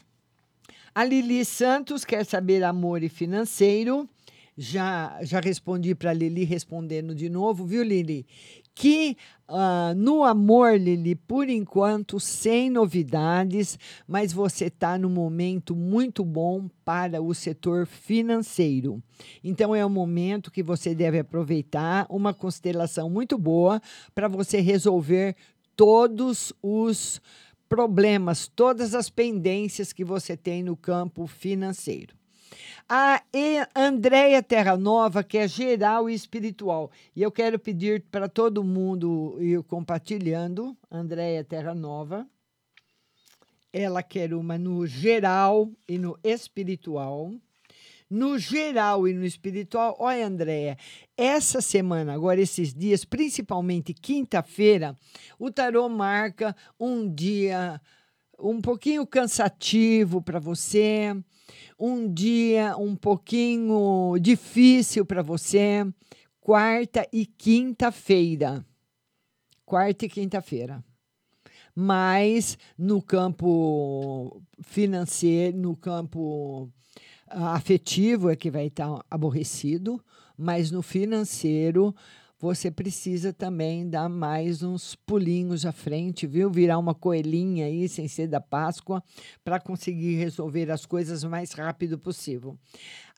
A 0.95 1.05
Lili 1.05 1.45
Santos 1.45 2.05
quer 2.05 2.25
saber 2.25 2.63
amor 2.63 3.03
e 3.03 3.09
financeiro. 3.09 4.09
Já, 4.57 5.19
já 5.23 5.41
respondi 5.41 5.97
para 5.97 6.13
Lili 6.13 6.45
respondendo 6.45 7.13
de 7.13 7.29
novo, 7.29 7.67
viu, 7.67 7.83
Lili? 7.83 8.25
Que 8.73 9.17
ah, 9.49 9.93
no 9.97 10.23
amor, 10.23 10.79
Lili, 10.79 11.17
por 11.17 11.49
enquanto, 11.49 12.21
sem 12.21 12.71
novidades, 12.71 13.77
mas 14.07 14.33
você 14.33 14.67
está 14.67 14.97
num 14.97 15.11
momento 15.11 15.75
muito 15.75 16.25
bom 16.25 16.69
para 16.85 17.21
o 17.21 17.35
setor 17.35 17.85
financeiro. 17.85 19.03
Então, 19.43 19.75
é 19.75 19.85
um 19.85 19.91
momento 19.91 20.53
que 20.53 20.63
você 20.63 20.95
deve 20.95 21.19
aproveitar, 21.19 22.07
uma 22.09 22.33
constelação 22.33 23.11
muito 23.11 23.37
boa 23.37 23.83
para 24.15 24.29
você 24.29 24.61
resolver 24.61 25.35
todos 25.75 26.53
os 26.63 27.21
problemas, 27.69 28.47
todas 28.47 28.95
as 28.95 29.11
pendências 29.11 29.93
que 29.93 30.05
você 30.05 30.37
tem 30.37 30.63
no 30.63 30.77
campo 30.77 31.27
financeiro. 31.27 32.15
A 32.89 33.23
Andréia 33.75 34.43
Terra 34.43 34.77
Nova, 34.77 35.23
que 35.23 35.39
é 35.39 35.49
geral 35.49 36.09
e 36.09 36.15
espiritual. 36.15 36.91
E 37.15 37.23
eu 37.23 37.31
quero 37.31 37.59
pedir 37.59 38.03
para 38.11 38.29
todo 38.29 38.65
mundo 38.65 39.37
ir 39.41 39.63
compartilhando. 39.65 40.77
Andréia 40.91 41.43
Terra 41.45 41.75
Nova. 41.75 42.27
Ela 43.73 44.03
quer 44.03 44.33
uma 44.35 44.57
no 44.57 44.87
geral 44.87 45.71
e 45.89 45.99
no 45.99 46.19
espiritual. 46.23 47.33
No 48.09 48.39
geral 48.39 49.09
e 49.09 49.15
no 49.15 49.25
espiritual, 49.25 49.97
olha, 49.99 50.27
Andréia, 50.27 50.77
essa 51.17 51.61
semana, 51.61 52.13
agora 52.13 52.41
esses 52.41 52.73
dias, 52.73 53.05
principalmente 53.05 53.95
quinta-feira, 53.95 54.97
o 55.39 55.51
tarô 55.51 55.89
marca 55.89 56.55
um 56.79 57.13
dia 57.13 57.81
um 58.39 58.61
pouquinho 58.61 59.07
cansativo 59.07 60.21
para 60.21 60.39
você, 60.39 61.17
um 61.79 62.13
dia 62.13 62.77
um 62.77 62.95
pouquinho 62.95 64.17
difícil 64.21 65.05
para 65.05 65.23
você, 65.23 65.87
quarta 66.41 67.07
e 67.13 67.27
quinta-feira. 67.27 68.65
Quarta 69.65 70.07
e 70.07 70.09
quinta-feira. 70.09 70.85
Mas 71.75 72.57
no 72.79 73.03
campo 73.03 74.41
financeiro, 74.63 75.57
no 75.57 75.77
campo 75.77 76.71
ah, 77.27 77.55
afetivo 77.55 78.31
é 78.31 78.37
que 78.37 78.51
vai 78.51 78.67
estar 78.67 79.05
aborrecido, 79.11 80.03
mas 80.37 80.71
no 80.71 80.83
financeiro 80.83 81.95
você 82.45 82.71
precisa 82.71 83.33
também 83.33 83.89
dar 83.89 84.07
mais 84.07 84.63
uns 84.63 84.95
pulinhos 84.95 85.65
à 85.65 85.73
frente, 85.73 86.27
viu? 86.27 86.51
Virar 86.51 86.79
uma 86.79 86.95
coelhinha 86.95 87.65
aí, 87.65 87.89
sem 87.89 88.07
ser 88.07 88.27
da 88.27 88.39
Páscoa, 88.39 89.03
para 89.43 89.59
conseguir 89.59 90.17
resolver 90.17 90.71
as 90.71 90.85
coisas 90.85 91.23
o 91.23 91.31
mais 91.31 91.53
rápido 91.53 91.99
possível. 91.99 92.55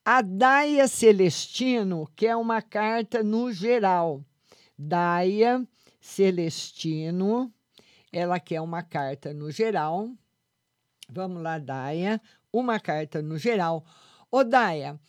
A 0.05 0.23
Daia 0.23 0.87
Celestino 0.87 2.09
quer 2.15 2.37
uma 2.37 2.63
carta 2.63 3.21
no 3.25 3.51
geral. 3.51 4.25
Daia 4.79 5.67
Celestino, 6.01 7.53
ela 8.13 8.39
quer 8.39 8.61
uma 8.61 8.85
carta 8.85 9.35
no 9.35 9.51
geral. 9.51 10.09
Vamos 11.11 11.43
lá, 11.43 11.59
Daia, 11.59 12.23
uma 12.53 12.79
carta 12.79 13.21
no 13.21 13.37
geral. 13.37 13.85
Ô, 14.31 14.45
Daia, 14.45 15.01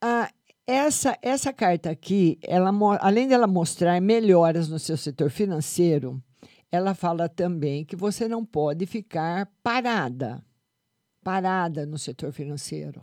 ah, 0.00 0.28
essa, 0.68 1.16
essa 1.22 1.50
carta 1.50 1.88
aqui, 1.88 2.38
ela, 2.42 2.70
além 3.00 3.26
dela 3.26 3.46
mostrar 3.46 3.98
melhoras 4.02 4.68
no 4.68 4.78
seu 4.78 4.98
setor 4.98 5.30
financeiro, 5.30 6.22
ela 6.70 6.94
fala 6.94 7.26
também 7.26 7.86
que 7.86 7.96
você 7.96 8.28
não 8.28 8.44
pode 8.44 8.84
ficar 8.84 9.50
parada, 9.62 10.44
parada 11.24 11.86
no 11.86 11.96
setor 11.96 12.32
financeiro. 12.32 13.02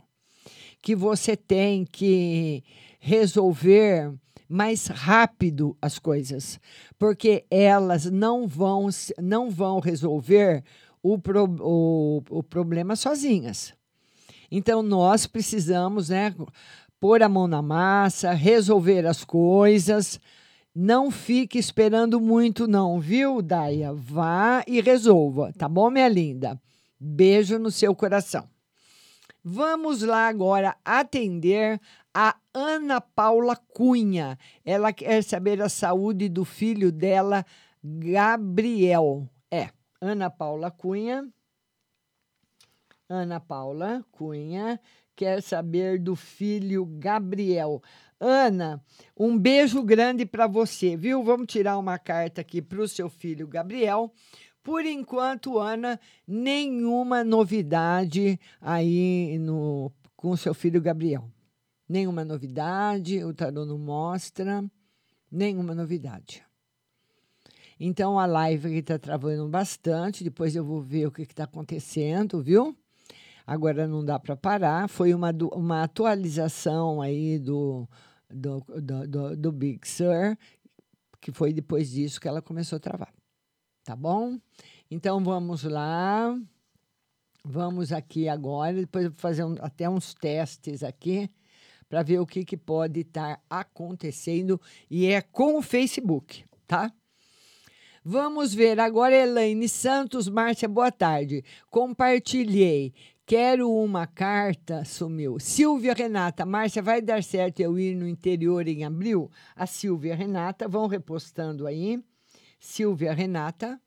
Que 0.80 0.94
você 0.94 1.36
tem 1.36 1.84
que 1.84 2.62
resolver 3.00 4.14
mais 4.48 4.86
rápido 4.86 5.76
as 5.82 5.98
coisas, 5.98 6.60
porque 6.96 7.44
elas 7.50 8.04
não 8.04 8.46
vão, 8.46 8.88
não 9.20 9.50
vão 9.50 9.80
resolver 9.80 10.62
o, 11.02 11.18
pro- 11.18 11.56
o, 11.60 12.22
o 12.30 12.42
problema 12.44 12.94
sozinhas. 12.94 13.74
Então, 14.48 14.80
nós 14.84 15.26
precisamos 15.26 16.10
né, 16.10 16.32
pôr 17.00 17.22
a 17.22 17.28
mão 17.28 17.46
na 17.46 17.62
massa, 17.62 18.32
resolver 18.32 19.06
as 19.06 19.24
coisas. 19.24 20.20
Não 20.74 21.10
fique 21.10 21.58
esperando 21.58 22.20
muito, 22.20 22.66
não, 22.66 23.00
viu, 23.00 23.40
Daia? 23.40 23.92
Vá 23.94 24.62
e 24.66 24.80
resolva, 24.80 25.52
tá 25.56 25.68
bom, 25.68 25.90
minha 25.90 26.08
linda? 26.08 26.60
Beijo 27.00 27.58
no 27.58 27.70
seu 27.70 27.94
coração. 27.94 28.48
Vamos 29.42 30.02
lá 30.02 30.26
agora 30.26 30.76
atender 30.84 31.80
a 32.12 32.34
Ana 32.52 33.00
Paula 33.00 33.54
Cunha. 33.54 34.38
Ela 34.64 34.92
quer 34.92 35.22
saber 35.22 35.62
a 35.62 35.68
saúde 35.68 36.28
do 36.28 36.44
filho 36.44 36.90
dela, 36.90 37.44
Gabriel. 37.82 39.28
É, 39.50 39.70
Ana 40.00 40.28
Paula 40.30 40.70
Cunha. 40.70 41.28
Ana 43.08 43.38
Paula 43.38 44.04
Cunha 44.10 44.80
quer 45.16 45.42
saber 45.42 45.98
do 45.98 46.14
filho 46.14 46.84
Gabriel. 46.84 47.82
Ana, 48.20 48.82
um 49.16 49.38
beijo 49.38 49.82
grande 49.82 50.26
para 50.26 50.46
você, 50.46 50.96
viu? 50.96 51.24
Vamos 51.24 51.46
tirar 51.46 51.78
uma 51.78 51.98
carta 51.98 52.42
aqui 52.42 52.60
para 52.60 52.80
o 52.80 52.86
seu 52.86 53.08
filho 53.08 53.48
Gabriel. 53.48 54.12
Por 54.62 54.84
enquanto, 54.84 55.58
Ana, 55.58 55.98
nenhuma 56.26 57.24
novidade 57.24 58.38
aí 58.60 59.38
no, 59.38 59.90
com 60.16 60.30
o 60.30 60.36
seu 60.36 60.52
filho 60.52 60.80
Gabriel. 60.80 61.30
Nenhuma 61.88 62.24
novidade, 62.24 63.22
o 63.24 63.32
tarô 63.32 63.64
não 63.64 63.78
mostra 63.78 64.64
nenhuma 65.30 65.74
novidade. 65.74 66.44
Então 67.78 68.18
a 68.18 68.26
live 68.26 68.68
aqui 68.68 68.78
está 68.78 68.98
travando 68.98 69.46
bastante. 69.48 70.24
Depois 70.24 70.56
eu 70.56 70.64
vou 70.64 70.80
ver 70.80 71.06
o 71.06 71.12
que 71.12 71.22
está 71.22 71.44
acontecendo, 71.44 72.42
viu? 72.42 72.76
Agora 73.46 73.86
não 73.86 74.04
dá 74.04 74.18
para 74.18 74.36
parar. 74.36 74.88
Foi 74.88 75.14
uma, 75.14 75.30
uma 75.52 75.84
atualização 75.84 77.00
aí 77.00 77.38
do, 77.38 77.88
do, 78.28 78.60
do, 78.60 79.06
do, 79.06 79.36
do 79.36 79.52
Big 79.52 79.86
Sur, 79.86 80.36
que 81.20 81.30
foi 81.30 81.52
depois 81.52 81.90
disso 81.90 82.20
que 82.20 82.26
ela 82.26 82.42
começou 82.42 82.76
a 82.76 82.80
travar. 82.80 83.12
Tá 83.84 83.94
bom? 83.94 84.36
Então 84.90 85.22
vamos 85.22 85.62
lá. 85.62 86.36
Vamos 87.44 87.92
aqui 87.92 88.28
agora. 88.28 88.74
Depois 88.74 89.04
eu 89.04 89.10
vou 89.12 89.20
fazer 89.20 89.44
um, 89.44 89.54
até 89.60 89.88
uns 89.88 90.12
testes 90.12 90.82
aqui 90.82 91.30
para 91.88 92.02
ver 92.02 92.18
o 92.18 92.26
que, 92.26 92.44
que 92.44 92.56
pode 92.56 93.00
estar 93.00 93.40
acontecendo. 93.48 94.60
E 94.90 95.06
é 95.06 95.22
com 95.22 95.56
o 95.56 95.62
Facebook, 95.62 96.44
tá? 96.66 96.92
Vamos 98.04 98.54
ver 98.54 98.78
agora, 98.78 99.16
Elaine 99.16 99.68
Santos. 99.68 100.28
Márcia, 100.28 100.68
boa 100.68 100.92
tarde. 100.92 101.44
Compartilhei. 101.70 102.92
Quero 103.26 103.68
uma 103.68 104.06
carta, 104.06 104.84
sumiu. 104.84 105.40
Silvia 105.40 105.94
Renata, 105.94 106.46
Márcia, 106.46 106.80
vai 106.80 107.02
dar 107.02 107.24
certo 107.24 107.58
eu 107.58 107.76
ir 107.76 107.96
no 107.96 108.06
interior 108.06 108.68
em 108.68 108.84
abril? 108.84 109.28
A 109.56 109.66
Silvia 109.66 110.14
Renata, 110.14 110.68
vão 110.68 110.86
repostando 110.86 111.66
aí. 111.66 112.00
Silvia 112.60 113.12
Renata, 113.12 113.80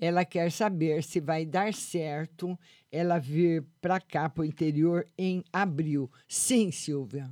ela 0.00 0.24
quer 0.24 0.50
saber 0.50 1.02
se 1.02 1.20
vai 1.20 1.44
dar 1.44 1.74
certo 1.74 2.58
ela 2.90 3.18
vir 3.18 3.66
para 3.82 4.00
cá, 4.00 4.30
para 4.30 4.40
o 4.40 4.46
interior, 4.46 5.06
em 5.18 5.44
abril. 5.52 6.10
Sim, 6.26 6.72
Silvia. 6.72 7.30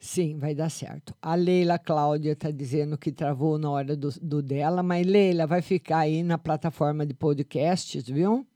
Sim, 0.00 0.38
vai 0.38 0.54
dar 0.54 0.70
certo. 0.70 1.14
A 1.20 1.34
Leila 1.34 1.78
Cláudia 1.78 2.32
está 2.32 2.50
dizendo 2.50 2.96
que 2.96 3.12
travou 3.12 3.58
na 3.58 3.70
hora 3.70 3.94
do, 3.94 4.08
do, 4.22 4.40
dela, 4.40 4.82
mas 4.82 5.06
Leila 5.06 5.46
vai 5.46 5.60
ficar 5.60 5.98
aí 5.98 6.22
na 6.22 6.38
plataforma 6.38 7.04
de 7.04 7.12
podcasts, 7.12 8.08
viu? 8.08 8.46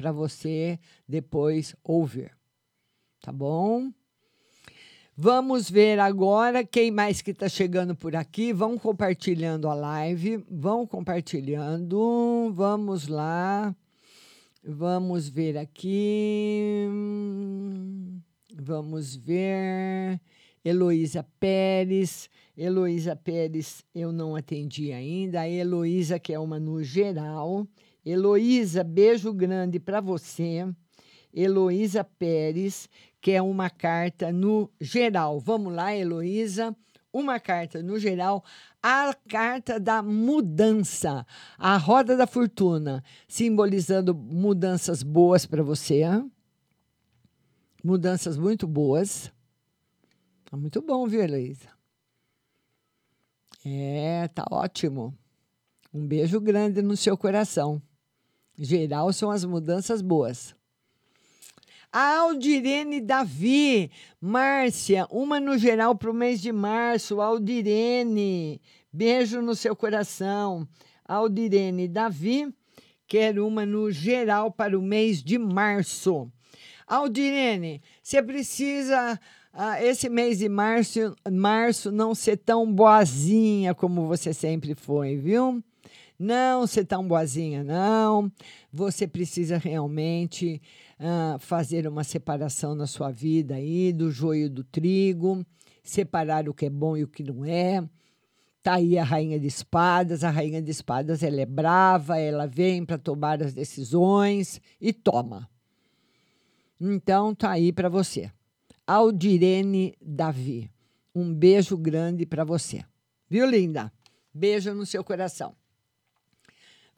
Para 0.00 0.12
você 0.12 0.78
depois 1.06 1.76
ouvir. 1.84 2.32
Tá 3.20 3.30
bom? 3.30 3.92
Vamos 5.14 5.68
ver 5.68 6.00
agora 6.00 6.64
quem 6.64 6.90
mais 6.90 7.20
que 7.20 7.32
está 7.32 7.50
chegando 7.50 7.94
por 7.94 8.16
aqui. 8.16 8.50
Vão 8.50 8.78
compartilhando 8.78 9.68
a 9.68 9.74
live, 9.74 10.42
vão 10.50 10.86
compartilhando. 10.86 12.50
Vamos 12.54 13.08
lá. 13.08 13.76
Vamos 14.64 15.28
ver 15.28 15.58
aqui. 15.58 16.86
Vamos 18.56 19.14
ver. 19.16 20.18
Heloísa 20.64 21.22
Pérez. 21.38 22.30
Heloísa 22.56 23.14
Pérez, 23.14 23.84
eu 23.94 24.12
não 24.12 24.34
atendi 24.34 24.92
ainda. 24.92 25.42
A 25.42 25.48
Heloísa, 25.48 26.18
que 26.18 26.32
é 26.32 26.38
uma 26.38 26.58
no 26.58 26.82
geral. 26.82 27.66
Heloísa, 28.04 28.82
beijo 28.82 29.32
grande 29.32 29.78
para 29.78 30.00
você. 30.00 30.66
Heloísa 31.32 32.02
Pérez, 32.02 32.88
que 33.20 33.32
é 33.32 33.42
uma 33.42 33.70
carta 33.70 34.32
no 34.32 34.70
geral. 34.80 35.38
Vamos 35.38 35.72
lá, 35.72 35.94
Heloísa. 35.94 36.76
Uma 37.12 37.40
carta 37.40 37.82
no 37.82 37.98
geral, 37.98 38.44
a 38.80 39.12
carta 39.28 39.80
da 39.80 40.00
mudança, 40.00 41.26
a 41.58 41.76
roda 41.76 42.16
da 42.16 42.24
fortuna, 42.24 43.02
simbolizando 43.26 44.14
mudanças 44.14 45.02
boas 45.02 45.44
para 45.44 45.60
você. 45.60 46.02
Mudanças 47.82 48.38
muito 48.38 48.64
boas 48.64 49.32
Tá 50.50 50.56
muito 50.56 50.82
bom, 50.82 51.06
viu, 51.06 51.22
Heloísa? 51.22 51.68
É, 53.64 54.26
tá 54.26 54.44
ótimo. 54.50 55.16
Um 55.94 56.04
beijo 56.04 56.40
grande 56.40 56.82
no 56.82 56.96
seu 56.96 57.16
coração. 57.16 57.80
Geral 58.62 59.10
são 59.10 59.30
as 59.30 59.42
mudanças 59.42 60.02
boas. 60.02 60.54
Aldirene 61.90 63.00
Davi, 63.00 63.90
Márcia, 64.20 65.06
uma 65.10 65.40
no 65.40 65.56
geral 65.56 65.96
para 65.96 66.10
o 66.10 66.14
mês 66.14 66.42
de 66.42 66.52
março. 66.52 67.22
Aldirene, 67.22 68.60
beijo 68.92 69.40
no 69.40 69.54
seu 69.54 69.74
coração. 69.74 70.68
Aldirene 71.06 71.88
Davi, 71.88 72.54
quer 73.06 73.40
uma 73.40 73.64
no 73.64 73.90
geral 73.90 74.52
para 74.52 74.78
o 74.78 74.82
mês 74.82 75.22
de 75.22 75.38
março. 75.38 76.30
Aldirene, 76.86 77.80
você 78.02 78.22
precisa 78.22 79.18
ah, 79.54 79.82
esse 79.82 80.10
mês 80.10 80.38
de 80.38 80.50
março, 80.50 81.16
março 81.32 81.90
não 81.90 82.14
ser 82.14 82.36
tão 82.36 82.70
boazinha 82.70 83.74
como 83.74 84.06
você 84.06 84.34
sempre 84.34 84.74
foi, 84.74 85.16
viu? 85.16 85.64
Não 86.22 86.66
ser 86.66 86.84
tão 86.84 87.08
boazinha, 87.08 87.64
não. 87.64 88.30
Você 88.70 89.08
precisa 89.08 89.56
realmente 89.56 90.60
ah, 90.98 91.38
fazer 91.40 91.88
uma 91.88 92.04
separação 92.04 92.74
na 92.74 92.86
sua 92.86 93.10
vida 93.10 93.54
aí 93.54 93.90
do 93.90 94.10
joio 94.10 94.50
do 94.50 94.62
trigo, 94.62 95.42
separar 95.82 96.46
o 96.46 96.52
que 96.52 96.66
é 96.66 96.70
bom 96.70 96.94
e 96.94 97.04
o 97.04 97.08
que 97.08 97.22
não 97.22 97.42
é. 97.42 97.82
Tá 98.62 98.74
aí 98.74 98.98
a 98.98 99.02
rainha 99.02 99.40
de 99.40 99.46
espadas. 99.46 100.22
A 100.22 100.28
rainha 100.28 100.60
de 100.60 100.70
espadas 100.70 101.22
ela 101.22 101.40
é 101.40 101.46
brava, 101.46 102.18
ela 102.18 102.46
vem 102.46 102.84
para 102.84 102.98
tomar 102.98 103.42
as 103.42 103.54
decisões 103.54 104.60
e 104.78 104.92
toma. 104.92 105.48
Então 106.78 107.34
tá 107.34 107.52
aí 107.52 107.72
para 107.72 107.88
você. 107.88 108.30
Aldirene 108.86 109.94
Davi. 110.02 110.70
Um 111.14 111.32
beijo 111.32 111.78
grande 111.78 112.26
para 112.26 112.44
você. 112.44 112.84
Viu, 113.26 113.48
linda? 113.48 113.90
Beijo 114.34 114.74
no 114.74 114.84
seu 114.84 115.02
coração. 115.02 115.56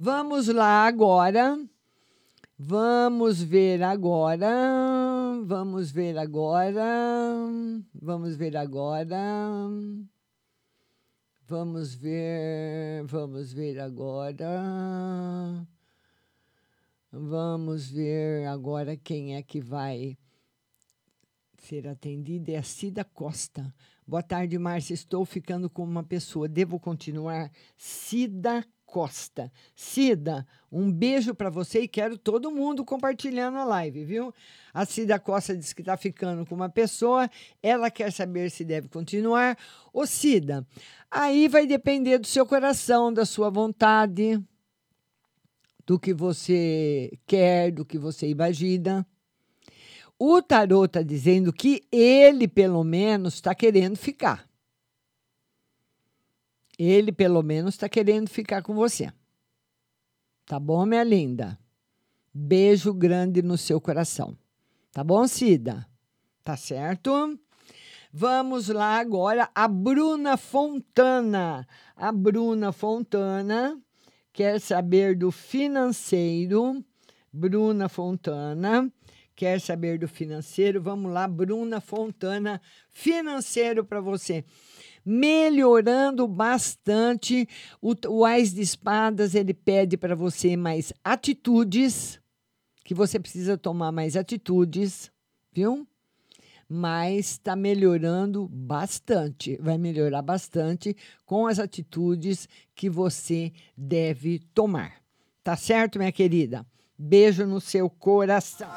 Vamos 0.04 0.48
lá 0.48 0.84
agora. 0.84 1.56
Vamos 2.58 3.40
ver 3.40 3.84
agora. 3.84 4.50
Vamos 5.44 5.92
ver 5.92 6.18
agora. 6.18 6.82
Vamos 7.94 8.34
ver 8.34 8.56
agora. 8.56 9.60
Vamos 11.46 11.94
ver. 11.94 13.04
Vamos 13.04 13.52
ver 13.52 13.78
agora. 13.78 15.68
Vamos 17.12 17.88
ver 17.88 18.48
agora 18.48 18.96
quem 18.96 19.36
é 19.36 19.42
que 19.44 19.60
vai 19.60 20.18
ser 21.58 21.86
atendida 21.86 22.50
é 22.50 22.56
a 22.56 22.64
Cida 22.64 23.04
Costa. 23.04 23.72
Boa 24.04 24.20
tarde, 24.20 24.58
Márcia. 24.58 24.94
Estou 24.94 25.24
ficando 25.24 25.70
com 25.70 25.84
uma 25.84 26.02
pessoa. 26.02 26.48
Devo 26.48 26.80
continuar? 26.80 27.52
Cida 27.76 28.62
Costa. 28.62 28.81
Cida, 29.74 30.46
um 30.70 30.92
beijo 30.92 31.34
para 31.34 31.48
você 31.48 31.80
e 31.80 31.88
quero 31.88 32.18
todo 32.18 32.50
mundo 32.50 32.84
compartilhando 32.84 33.58
a 33.58 33.64
live, 33.64 34.04
viu? 34.04 34.34
A 34.72 34.84
Cida 34.84 35.18
Costa 35.18 35.56
diz 35.56 35.72
que 35.72 35.82
está 35.82 35.96
ficando 35.96 36.44
com 36.44 36.54
uma 36.54 36.68
pessoa, 36.68 37.30
ela 37.62 37.90
quer 37.90 38.12
saber 38.12 38.50
se 38.50 38.64
deve 38.64 38.88
continuar. 38.88 39.56
Ô, 39.92 40.06
Cida, 40.06 40.66
aí 41.10 41.48
vai 41.48 41.66
depender 41.66 42.18
do 42.18 42.26
seu 42.26 42.44
coração, 42.44 43.12
da 43.12 43.24
sua 43.24 43.50
vontade, 43.50 44.38
do 45.86 45.98
que 45.98 46.12
você 46.12 47.10
quer, 47.26 47.70
do 47.72 47.84
que 47.84 47.98
você 47.98 48.28
imagina. 48.28 49.06
O 50.18 50.40
tarô 50.40 50.84
está 50.84 51.02
dizendo 51.02 51.52
que 51.52 51.82
ele, 51.90 52.46
pelo 52.46 52.84
menos, 52.84 53.34
está 53.34 53.54
querendo 53.54 53.96
ficar. 53.96 54.51
Ele, 56.82 57.12
pelo 57.12 57.42
menos, 57.44 57.74
está 57.74 57.88
querendo 57.88 58.28
ficar 58.28 58.60
com 58.60 58.74
você. 58.74 59.12
Tá 60.44 60.58
bom, 60.58 60.84
minha 60.84 61.04
linda? 61.04 61.56
Beijo 62.34 62.92
grande 62.92 63.40
no 63.40 63.56
seu 63.56 63.80
coração. 63.80 64.36
Tá 64.90 65.04
bom, 65.04 65.28
Cida? 65.28 65.86
Tá 66.42 66.56
certo? 66.56 67.38
Vamos 68.12 68.68
lá 68.68 68.98
agora, 68.98 69.48
a 69.54 69.68
Bruna 69.68 70.36
Fontana. 70.36 71.66
A 71.94 72.10
Bruna 72.10 72.72
Fontana 72.72 73.80
quer 74.32 74.60
saber 74.60 75.16
do 75.16 75.30
financeiro, 75.30 76.84
Bruna 77.32 77.88
Fontana. 77.88 78.92
Quer 79.36 79.60
saber 79.60 79.98
do 80.00 80.08
financeiro? 80.08 80.82
Vamos 80.82 81.12
lá, 81.12 81.28
Bruna 81.28 81.80
Fontana, 81.80 82.60
financeiro 82.90 83.84
para 83.84 84.00
você. 84.00 84.44
Melhorando 85.04 86.26
bastante. 86.28 87.48
O, 87.80 87.94
o 88.08 88.24
Ais 88.24 88.52
de 88.54 88.60
Espadas 88.60 89.34
ele 89.34 89.54
pede 89.54 89.96
para 89.96 90.14
você 90.14 90.56
mais 90.56 90.92
atitudes, 91.02 92.20
que 92.84 92.94
você 92.94 93.18
precisa 93.18 93.56
tomar 93.58 93.92
mais 93.92 94.16
atitudes, 94.16 95.10
viu? 95.52 95.86
mas 96.74 97.32
está 97.32 97.54
melhorando 97.54 98.48
bastante. 98.48 99.58
Vai 99.60 99.76
melhorar 99.76 100.22
bastante 100.22 100.96
com 101.26 101.46
as 101.46 101.58
atitudes 101.58 102.48
que 102.74 102.88
você 102.88 103.52
deve 103.76 104.38
tomar. 104.54 104.94
Tá 105.44 105.54
certo, 105.54 105.98
minha 105.98 106.10
querida? 106.10 106.64
Beijo 106.96 107.44
no 107.46 107.60
seu 107.60 107.90
coração. 107.90 108.68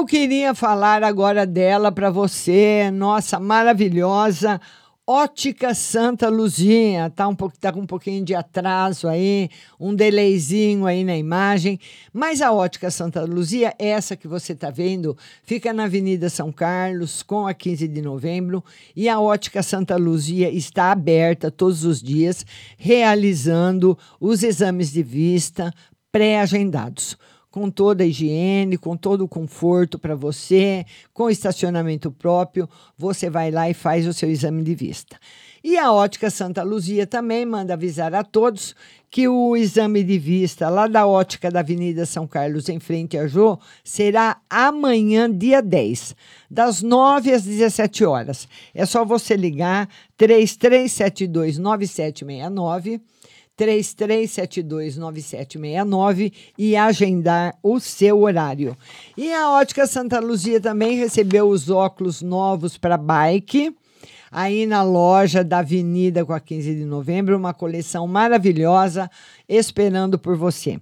Eu 0.00 0.06
queria 0.06 0.54
falar 0.54 1.04
agora 1.04 1.44
dela 1.44 1.92
para 1.92 2.08
você, 2.08 2.90
nossa 2.90 3.38
maravilhosa 3.38 4.58
Ótica 5.06 5.74
Santa 5.74 6.26
Luzia. 6.30 7.10
Tá, 7.10 7.28
um 7.28 7.34
pouco, 7.34 7.58
tá 7.58 7.70
com 7.70 7.80
um 7.80 7.86
pouquinho 7.86 8.24
de 8.24 8.34
atraso 8.34 9.06
aí, 9.08 9.50
um 9.78 9.94
delayzinho 9.94 10.86
aí 10.86 11.04
na 11.04 11.14
imagem. 11.18 11.78
Mas 12.14 12.40
a 12.40 12.50
Ótica 12.50 12.90
Santa 12.90 13.22
Luzia, 13.26 13.74
essa 13.78 14.16
que 14.16 14.26
você 14.26 14.54
está 14.54 14.70
vendo, 14.70 15.14
fica 15.42 15.70
na 15.70 15.84
Avenida 15.84 16.30
São 16.30 16.50
Carlos, 16.50 17.22
com 17.22 17.46
a 17.46 17.52
15 17.52 17.86
de 17.86 18.00
novembro. 18.00 18.64
E 18.96 19.06
a 19.06 19.20
Ótica 19.20 19.62
Santa 19.62 19.96
Luzia 19.96 20.50
está 20.50 20.92
aberta 20.92 21.50
todos 21.50 21.84
os 21.84 22.02
dias, 22.02 22.46
realizando 22.78 23.98
os 24.18 24.42
exames 24.42 24.90
de 24.90 25.02
vista 25.02 25.70
pré-agendados 26.10 27.18
com 27.50 27.70
toda 27.70 28.04
a 28.04 28.06
higiene, 28.06 28.78
com 28.78 28.96
todo 28.96 29.22
o 29.22 29.28
conforto 29.28 29.98
para 29.98 30.14
você, 30.14 30.86
com 31.12 31.28
estacionamento 31.28 32.10
próprio, 32.10 32.68
você 32.96 33.28
vai 33.28 33.50
lá 33.50 33.68
e 33.68 33.74
faz 33.74 34.06
o 34.06 34.12
seu 34.12 34.30
exame 34.30 34.62
de 34.62 34.74
vista. 34.74 35.18
E 35.62 35.76
a 35.76 35.92
Ótica 35.92 36.30
Santa 36.30 36.62
Luzia 36.62 37.06
também 37.06 37.44
manda 37.44 37.74
avisar 37.74 38.14
a 38.14 38.24
todos 38.24 38.74
que 39.10 39.28
o 39.28 39.56
exame 39.56 40.02
de 40.02 40.18
vista 40.18 40.70
lá 40.70 40.86
da 40.86 41.06
Ótica 41.06 41.50
da 41.50 41.60
Avenida 41.60 42.06
São 42.06 42.26
Carlos, 42.26 42.68
em 42.68 42.78
frente 42.78 43.18
a 43.18 43.26
Jô, 43.26 43.58
será 43.84 44.38
amanhã, 44.48 45.30
dia 45.30 45.60
10, 45.60 46.14
das 46.50 46.80
9 46.80 47.32
às 47.32 47.42
17 47.42 48.04
horas. 48.04 48.48
É 48.72 48.86
só 48.86 49.04
você 49.04 49.36
ligar 49.36 49.88
3372 50.16 51.58
9769 51.58 53.02
33729769 53.60 56.32
e 56.56 56.74
agendar 56.76 57.54
o 57.62 57.78
seu 57.78 58.22
horário. 58.22 58.74
E 59.16 59.32
a 59.32 59.50
Ótica 59.50 59.86
Santa 59.86 60.18
Luzia 60.18 60.60
também 60.60 60.96
recebeu 60.96 61.48
os 61.48 61.68
óculos 61.68 62.22
novos 62.22 62.78
para 62.78 62.96
bike. 62.96 63.76
Aí 64.32 64.64
na 64.64 64.82
loja 64.82 65.44
da 65.44 65.58
Avenida 65.58 66.24
com 66.24 66.32
a 66.32 66.40
15 66.40 66.76
de 66.76 66.84
novembro, 66.84 67.36
uma 67.36 67.52
coleção 67.52 68.06
maravilhosa 68.06 69.10
esperando 69.48 70.16
por 70.18 70.36
você. 70.36 70.80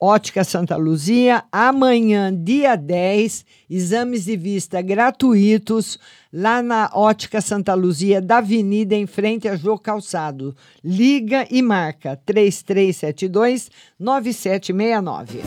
Ótica 0.00 0.44
Santa 0.44 0.76
Luzia, 0.76 1.42
amanhã, 1.50 2.32
dia 2.32 2.76
10, 2.76 3.44
exames 3.68 4.26
de 4.26 4.36
vista 4.36 4.80
gratuitos 4.80 5.98
lá 6.32 6.62
na 6.62 6.88
Ótica 6.94 7.40
Santa 7.40 7.74
Luzia, 7.74 8.20
da 8.20 8.38
Avenida, 8.38 8.94
em 8.94 9.08
frente 9.08 9.48
a 9.48 9.56
Jô 9.56 9.76
Calçado. 9.76 10.54
Liga 10.84 11.48
e 11.50 11.60
marca 11.60 12.16
3372 12.24 13.72
9769. 13.98 15.40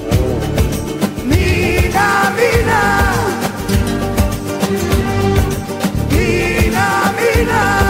Mina, 1.23 2.31
mina. 2.31 3.11
Mina, 6.11 7.13
mina. 7.13 7.80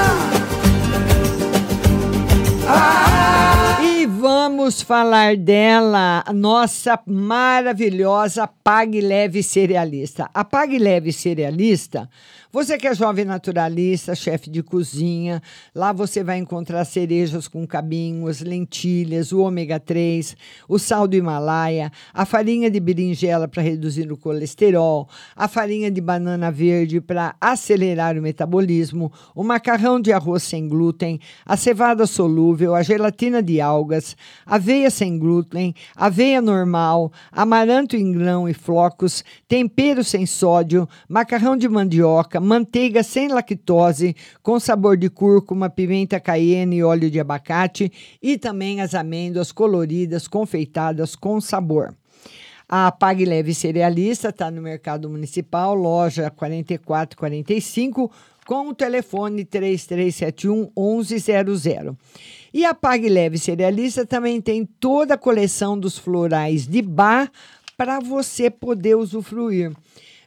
Vamos 4.71 4.83
falar 4.83 5.35
dela, 5.35 6.23
nossa 6.33 6.97
maravilhosa 7.05 8.47
Pague 8.47 9.01
Leve 9.01 9.43
Cerealista. 9.43 10.29
A 10.33 10.45
Pague 10.45 10.79
Leve 10.79 11.11
Cerealista 11.11 12.09
você 12.53 12.77
que 12.77 12.85
é 12.85 12.93
jovem 12.93 13.23
naturalista, 13.23 14.13
chefe 14.13 14.49
de 14.49 14.61
cozinha, 14.61 15.41
lá 15.73 15.93
você 15.93 16.21
vai 16.21 16.37
encontrar 16.37 16.83
cerejas 16.83 17.47
com 17.47 17.65
cabinhos, 17.65 18.41
lentilhas, 18.41 19.31
o 19.31 19.39
ômega 19.39 19.79
3, 19.79 20.35
o 20.67 20.77
sal 20.77 21.07
do 21.07 21.15
Himalaia, 21.15 21.89
a 22.13 22.25
farinha 22.25 22.69
de 22.69 22.77
berinjela 22.77 23.47
para 23.47 23.63
reduzir 23.63 24.11
o 24.11 24.17
colesterol, 24.17 25.07
a 25.33 25.47
farinha 25.47 25.89
de 25.89 26.01
banana 26.01 26.51
verde 26.51 26.99
para 26.99 27.33
acelerar 27.39 28.17
o 28.17 28.21
metabolismo, 28.21 29.13
o 29.33 29.45
macarrão 29.45 30.01
de 30.01 30.11
arroz 30.11 30.43
sem 30.43 30.67
glúten, 30.67 31.21
a 31.45 31.55
cevada 31.55 32.05
solúvel, 32.05 32.75
a 32.75 32.83
gelatina 32.83 33.41
de 33.41 33.61
algas, 33.61 34.17
aveia 34.45 34.89
sem 34.89 35.17
glúten, 35.17 35.73
aveia 35.95 36.41
normal, 36.41 37.13
amaranto 37.31 37.95
em 37.95 38.11
grão 38.11 38.49
e 38.49 38.53
flocos, 38.53 39.23
tempero 39.47 40.03
sem 40.03 40.25
sódio, 40.25 40.85
macarrão 41.07 41.55
de 41.55 41.69
mandioca, 41.69 42.40
manteiga 42.41 43.03
sem 43.03 43.27
lactose, 43.27 44.15
com 44.41 44.59
sabor 44.59 44.97
de 44.97 45.09
cúrcuma, 45.09 45.69
pimenta 45.69 46.19
cayenne 46.19 46.77
e 46.77 46.83
óleo 46.83 47.09
de 47.09 47.19
abacate, 47.19 47.91
e 48.21 48.37
também 48.37 48.81
as 48.81 48.93
amêndoas 48.93 49.51
coloridas, 49.51 50.27
confeitadas 50.27 51.15
com 51.15 51.39
sabor. 51.39 51.95
A 52.67 52.91
Pague 52.91 53.25
Leve 53.25 53.53
Cerealista 53.53 54.29
está 54.29 54.49
no 54.49 54.61
Mercado 54.61 55.09
Municipal, 55.09 55.75
loja 55.75 56.29
4445, 56.31 58.09
com 58.45 58.69
o 58.69 58.73
telefone 58.73 59.43
3371 59.43 60.71
1100. 60.75 61.97
E 62.53 62.65
a 62.65 62.73
Pague 62.73 63.09
Leve 63.09 63.37
Cerealista 63.37 64.05
também 64.05 64.41
tem 64.41 64.65
toda 64.65 65.15
a 65.15 65.17
coleção 65.17 65.77
dos 65.77 65.97
florais 65.97 66.65
de 66.65 66.81
bar 66.81 67.29
para 67.77 67.99
você 67.99 68.49
poder 68.49 68.95
usufruir. 68.95 69.71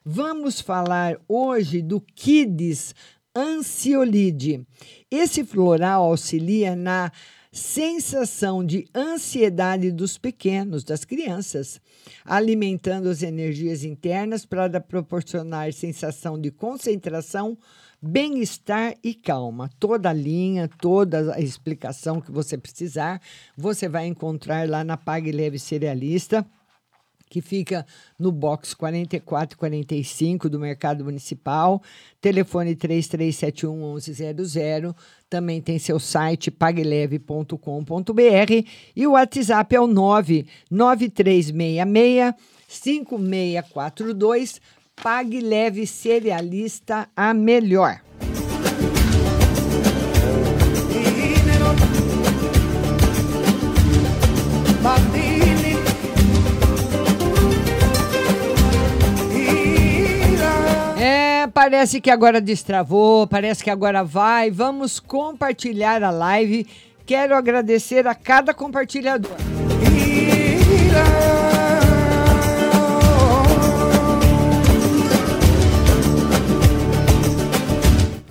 Vamos 0.06 0.60
falar 0.60 1.16
hoje 1.26 1.80
do 1.80 1.98
Kids 1.98 2.94
Ansiolide. 3.34 4.66
Esse 5.10 5.42
floral 5.42 6.04
auxilia 6.04 6.76
na 6.76 7.10
sensação 7.50 8.62
de 8.62 8.86
ansiedade 8.94 9.90
dos 9.90 10.18
pequenos, 10.18 10.84
das 10.84 11.06
crianças, 11.06 11.80
alimentando 12.22 13.08
as 13.08 13.22
energias 13.22 13.82
internas 13.82 14.44
para 14.44 14.78
proporcionar 14.78 15.72
sensação 15.72 16.38
de 16.38 16.50
concentração, 16.50 17.56
bem-estar 18.02 18.96
e 19.02 19.14
calma. 19.14 19.70
Toda 19.80 20.10
a 20.10 20.12
linha, 20.12 20.68
toda 20.82 21.34
a 21.34 21.40
explicação 21.40 22.20
que 22.20 22.30
você 22.30 22.58
precisar, 22.58 23.22
você 23.56 23.88
vai 23.88 24.06
encontrar 24.06 24.68
lá 24.68 24.84
na 24.84 24.98
Pague 24.98 25.32
Leve 25.32 25.58
Cerealista 25.58 26.46
que 27.28 27.40
fica 27.40 27.84
no 28.18 28.30
box 28.30 28.74
4445 28.74 30.48
do 30.48 30.60
Mercado 30.60 31.04
Municipal, 31.04 31.82
telefone 32.20 32.76
3371 32.76 33.94
1100. 33.94 34.94
Também 35.28 35.60
tem 35.60 35.78
seu 35.78 35.98
site 35.98 36.50
pagleve.com.br 36.50 37.56
e 38.94 39.06
o 39.06 39.12
WhatsApp 39.12 39.74
é 39.74 39.80
o 39.80 39.86
99366 39.86 42.34
5642. 42.68 44.60
Pague 45.02 45.40
Leve 45.40 45.88
a 47.16 47.34
melhor. 47.34 48.03
Parece 61.64 61.98
que 61.98 62.10
agora 62.10 62.42
destravou, 62.42 63.26
parece 63.26 63.64
que 63.64 63.70
agora 63.70 64.04
vai. 64.04 64.50
Vamos 64.50 65.00
compartilhar 65.00 66.02
a 66.02 66.10
live. 66.10 66.66
Quero 67.06 67.34
agradecer 67.34 68.06
a 68.06 68.14
cada 68.14 68.52
compartilhador. 68.52 69.32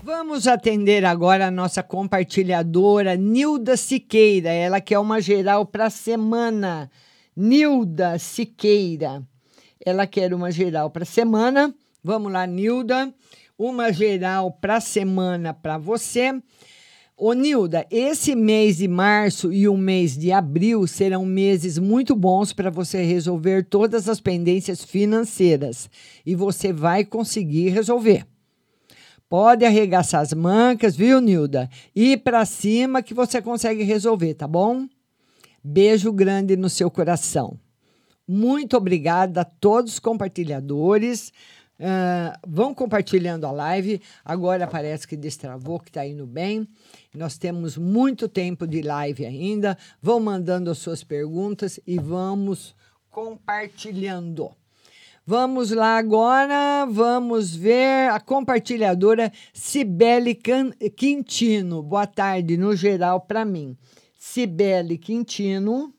Vamos 0.04 0.48
atender 0.48 1.04
agora 1.04 1.48
a 1.48 1.52
nossa 1.52 1.82
compartilhadora 1.82 3.16
Nilda 3.16 3.76
Siqueira, 3.76 4.52
ela 4.52 4.80
que 4.80 4.94
é 4.94 5.00
uma 5.00 5.20
geral 5.20 5.66
para 5.66 5.86
a 5.86 5.90
semana. 5.90 6.88
Nilda 7.36 8.20
Siqueira, 8.20 9.24
ela 9.84 10.06
quer 10.06 10.36
uma 10.36 10.52
geral 10.52 10.92
para 10.92 11.02
a 11.02 11.08
semana. 11.08 11.74
Vamos 12.04 12.34
lá, 12.34 12.46
Nilda, 12.46 13.14
uma 13.58 13.94
geral 13.94 14.52
para 14.52 14.82
semana 14.82 15.54
para 15.54 15.78
você. 15.78 16.38
Ô, 17.16 17.32
Nilda, 17.32 17.88
esse 17.90 18.36
mês 18.36 18.76
de 18.76 18.90
março 18.90 19.54
e 19.54 19.70
o 19.70 19.78
mês 19.78 20.18
de 20.18 20.30
abril 20.30 20.86
serão 20.86 21.26
meses 21.26 21.78
muito 21.78 22.14
bons 22.14 22.52
para 22.52 22.70
você 22.70 23.04
resolver 23.04 23.64
todas 23.64 24.10
as 24.10 24.20
pendências 24.20 24.84
financeiras. 24.84 25.90
E 26.26 26.36
você 26.36 26.74
vai 26.74 27.06
conseguir 27.06 27.70
resolver. 27.70 28.28
Pode 29.30 29.64
arregaçar 29.64 30.20
as 30.20 30.34
mancas, 30.34 30.98
viu, 30.98 31.22
Nilda? 31.22 31.70
Ir 31.96 32.18
para 32.18 32.44
cima 32.44 33.02
que 33.02 33.14
você 33.14 33.42
consegue 33.42 33.84
resolver, 33.84 34.34
tá 34.34 34.46
bom? 34.46 34.86
Beijo 35.64 36.12
grande 36.12 36.58
no 36.58 36.70
seu 36.70 36.92
coração. 36.92 37.58
Muito 38.28 38.76
obrigada 38.76 39.42
a 39.42 39.46
todos 39.46 39.94
os 39.94 40.00
compartilhadores. 40.00 41.32
Uh, 41.80 42.38
vão 42.48 42.74
compartilhando 42.74 43.46
a 43.46 43.52
live. 43.52 44.02
Agora 44.24 44.68
parece 44.68 45.08
que 45.08 45.18
destravou, 45.18 45.80
que 45.80 45.90
está 45.90 46.06
indo 46.06 46.26
bem. 46.26 46.68
Nós 47.14 47.38
temos 47.38 47.78
muito 47.78 48.28
tempo 48.28 48.68
de 48.68 48.82
live 48.82 49.26
ainda. 49.26 49.78
Vão 50.02 50.20
mandando 50.20 50.70
as 50.70 50.78
suas 50.78 51.04
perguntas 51.04 51.80
e 51.86 51.98
vamos 51.98 52.76
compartilhando. 53.10 54.52
Vamos 55.26 55.72
lá 55.72 55.98
agora, 55.98 56.86
vamos 56.86 57.56
ver 57.56 58.10
a 58.10 58.20
compartilhadora 58.20 59.32
Cibele 59.54 60.36
Quintino. 60.36 61.82
Boa 61.82 62.06
tarde, 62.06 62.58
no 62.58 62.76
geral, 62.76 63.22
para 63.22 63.46
mim. 63.46 63.78
Cibele 64.20 64.98
Quintino. 64.98 65.94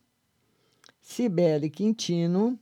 Cibele 1.00 1.70
Quintino. 1.70 2.58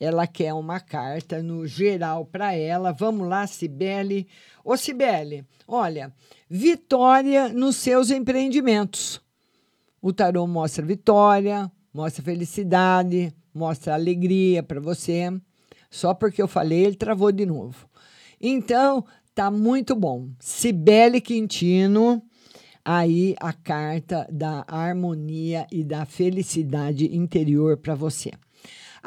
Ela 0.00 0.26
quer 0.26 0.54
uma 0.54 0.78
carta 0.78 1.42
no 1.42 1.66
geral 1.66 2.24
para 2.24 2.54
ela. 2.54 2.92
Vamos 2.92 3.28
lá, 3.28 3.46
Cibele. 3.46 4.28
Ô, 4.64 4.76
Cibele, 4.76 5.44
olha, 5.66 6.12
vitória 6.48 7.48
nos 7.48 7.76
seus 7.76 8.10
empreendimentos. 8.10 9.20
O 10.00 10.12
tarô 10.12 10.46
mostra 10.46 10.86
vitória, 10.86 11.70
mostra 11.92 12.22
felicidade, 12.22 13.34
mostra 13.52 13.94
alegria 13.94 14.62
para 14.62 14.80
você. 14.80 15.32
Só 15.90 16.14
porque 16.14 16.40
eu 16.40 16.46
falei, 16.46 16.84
ele 16.84 16.96
travou 16.96 17.32
de 17.32 17.44
novo. 17.44 17.88
Então, 18.40 19.04
tá 19.34 19.50
muito 19.50 19.96
bom. 19.96 20.28
Cibele 20.38 21.20
Quintino, 21.20 22.22
aí 22.84 23.34
a 23.40 23.52
carta 23.52 24.28
da 24.30 24.64
harmonia 24.68 25.66
e 25.72 25.82
da 25.82 26.04
felicidade 26.04 27.14
interior 27.16 27.76
para 27.78 27.94
você. 27.94 28.30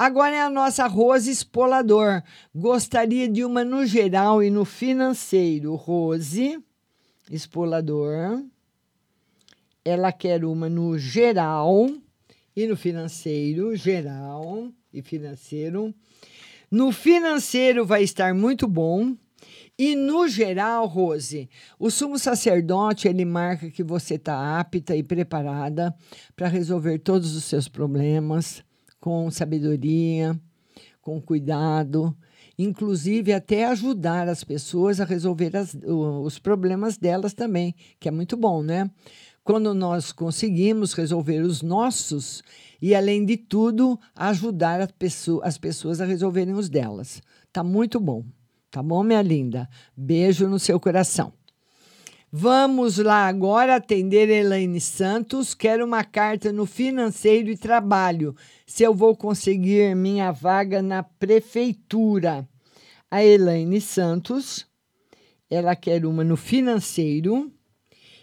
Agora 0.03 0.35
é 0.35 0.41
a 0.41 0.49
nossa 0.49 0.87
Rose 0.87 1.29
Espolador. 1.29 2.23
Gostaria 2.55 3.27
de 3.27 3.45
uma 3.45 3.63
no 3.63 3.85
geral 3.85 4.41
e 4.41 4.49
no 4.49 4.65
financeiro. 4.65 5.75
Rose 5.75 6.59
Espolador. 7.29 8.43
Ela 9.85 10.11
quer 10.11 10.43
uma 10.43 10.67
no 10.67 10.97
geral 10.97 11.87
e 12.55 12.65
no 12.65 12.75
financeiro, 12.75 13.75
geral 13.75 14.71
e 14.91 15.03
financeiro. 15.03 15.93
No 16.71 16.91
financeiro 16.91 17.85
vai 17.85 18.01
estar 18.01 18.33
muito 18.33 18.67
bom. 18.67 19.15
E 19.77 19.95
no 19.95 20.27
geral, 20.27 20.87
Rose, 20.87 21.47
o 21.77 21.91
sumo 21.91 22.17
sacerdote 22.17 23.07
ele 23.07 23.23
marca 23.23 23.69
que 23.69 23.83
você 23.83 24.15
está 24.15 24.59
apta 24.59 24.95
e 24.95 25.03
preparada 25.03 25.95
para 26.35 26.47
resolver 26.47 26.97
todos 26.97 27.35
os 27.35 27.43
seus 27.43 27.67
problemas 27.67 28.63
com 29.01 29.29
sabedoria, 29.31 30.39
com 31.01 31.19
cuidado, 31.19 32.15
inclusive 32.57 33.33
até 33.33 33.65
ajudar 33.65 34.29
as 34.29 34.43
pessoas 34.43 35.01
a 35.01 35.05
resolver 35.05 35.57
as, 35.57 35.75
os 35.83 36.37
problemas 36.37 36.97
delas 36.97 37.33
também, 37.33 37.75
que 37.99 38.07
é 38.07 38.11
muito 38.11 38.37
bom, 38.37 38.61
né? 38.61 38.89
Quando 39.43 39.73
nós 39.73 40.11
conseguimos 40.11 40.93
resolver 40.93 41.41
os 41.41 41.63
nossos 41.63 42.43
e, 42.79 42.93
além 42.93 43.25
de 43.25 43.35
tudo, 43.37 43.99
ajudar 44.15 44.79
as 44.79 44.91
pessoas, 44.91 45.47
as 45.47 45.57
pessoas 45.57 45.99
a 45.99 46.05
resolverem 46.05 46.53
os 46.53 46.69
delas. 46.69 47.23
Tá 47.51 47.63
muito 47.63 47.99
bom. 47.99 48.23
Tá 48.69 48.83
bom, 48.83 49.03
minha 49.03 49.21
linda? 49.23 49.67
Beijo 49.97 50.47
no 50.47 50.59
seu 50.59 50.79
coração. 50.79 51.33
Vamos 52.33 52.97
lá 52.97 53.27
agora 53.27 53.75
atender 53.75 54.29
Elaine 54.29 54.79
Santos. 54.79 55.53
Quero 55.53 55.83
uma 55.83 56.01
carta 56.01 56.49
no 56.49 56.65
financeiro 56.65 57.49
e 57.49 57.57
trabalho. 57.57 58.33
Se 58.65 58.83
eu 58.83 58.95
vou 58.95 59.17
conseguir 59.17 59.93
minha 59.97 60.31
vaga 60.31 60.81
na 60.81 61.03
prefeitura. 61.03 62.47
A 63.11 63.21
Elaine 63.21 63.81
Santos, 63.81 64.65
ela 65.49 65.75
quer 65.75 66.05
uma 66.05 66.23
no 66.23 66.37
financeiro 66.37 67.51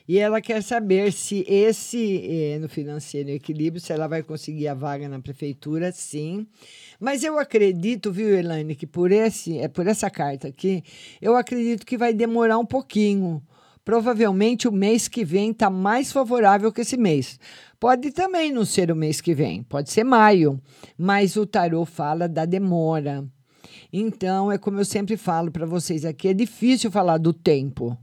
e 0.08 0.18
ela 0.18 0.40
quer 0.40 0.62
saber 0.62 1.12
se 1.12 1.44
esse, 1.46 2.22
é, 2.26 2.58
no 2.58 2.66
financeiro 2.70 3.28
equilíbrio, 3.28 3.78
se 3.78 3.92
ela 3.92 4.06
vai 4.08 4.22
conseguir 4.22 4.68
a 4.68 4.74
vaga 4.74 5.06
na 5.06 5.20
prefeitura, 5.20 5.92
sim. 5.92 6.46
Mas 6.98 7.22
eu 7.22 7.38
acredito, 7.38 8.10
viu, 8.10 8.34
Elaine, 8.34 8.74
que 8.74 8.86
por, 8.86 9.12
esse, 9.12 9.58
é 9.58 9.68
por 9.68 9.86
essa 9.86 10.08
carta 10.08 10.48
aqui, 10.48 10.82
eu 11.20 11.36
acredito 11.36 11.84
que 11.84 11.98
vai 11.98 12.14
demorar 12.14 12.56
um 12.56 12.64
pouquinho 12.64 13.42
provavelmente 13.88 14.68
o 14.68 14.70
mês 14.70 15.08
que 15.08 15.24
vem 15.24 15.50
está 15.50 15.70
mais 15.70 16.12
favorável 16.12 16.70
que 16.70 16.82
esse 16.82 16.98
mês. 16.98 17.40
Pode 17.80 18.10
também 18.10 18.52
não 18.52 18.62
ser 18.62 18.92
o 18.92 18.94
mês 18.94 19.18
que 19.18 19.34
vem, 19.34 19.62
pode 19.62 19.90
ser 19.90 20.04
maio, 20.04 20.60
mas 20.98 21.36
o 21.36 21.46
tarô 21.46 21.86
fala 21.86 22.28
da 22.28 22.44
demora. 22.44 23.26
Então, 23.90 24.52
é 24.52 24.58
como 24.58 24.78
eu 24.78 24.84
sempre 24.84 25.16
falo 25.16 25.50
para 25.50 25.64
vocês 25.64 26.04
aqui, 26.04 26.28
é 26.28 26.34
difícil 26.34 26.90
falar 26.90 27.16
do 27.16 27.32
tempo, 27.32 27.96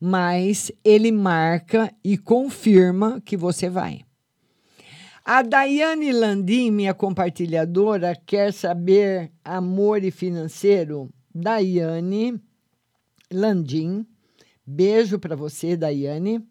mas 0.00 0.72
ele 0.84 1.12
marca 1.12 1.94
e 2.02 2.18
confirma 2.18 3.22
que 3.24 3.36
você 3.36 3.70
vai. 3.70 4.00
A 5.24 5.42
Daiane 5.42 6.10
Landim, 6.10 6.72
minha 6.72 6.92
compartilhadora, 6.92 8.16
quer 8.26 8.52
saber 8.52 9.30
amor 9.44 10.02
e 10.02 10.10
financeiro. 10.10 11.08
Daiane 11.32 12.42
Landim 13.32 14.04
Beijo 14.70 15.18
para 15.18 15.34
você, 15.34 15.78
Daiane. 15.78 16.46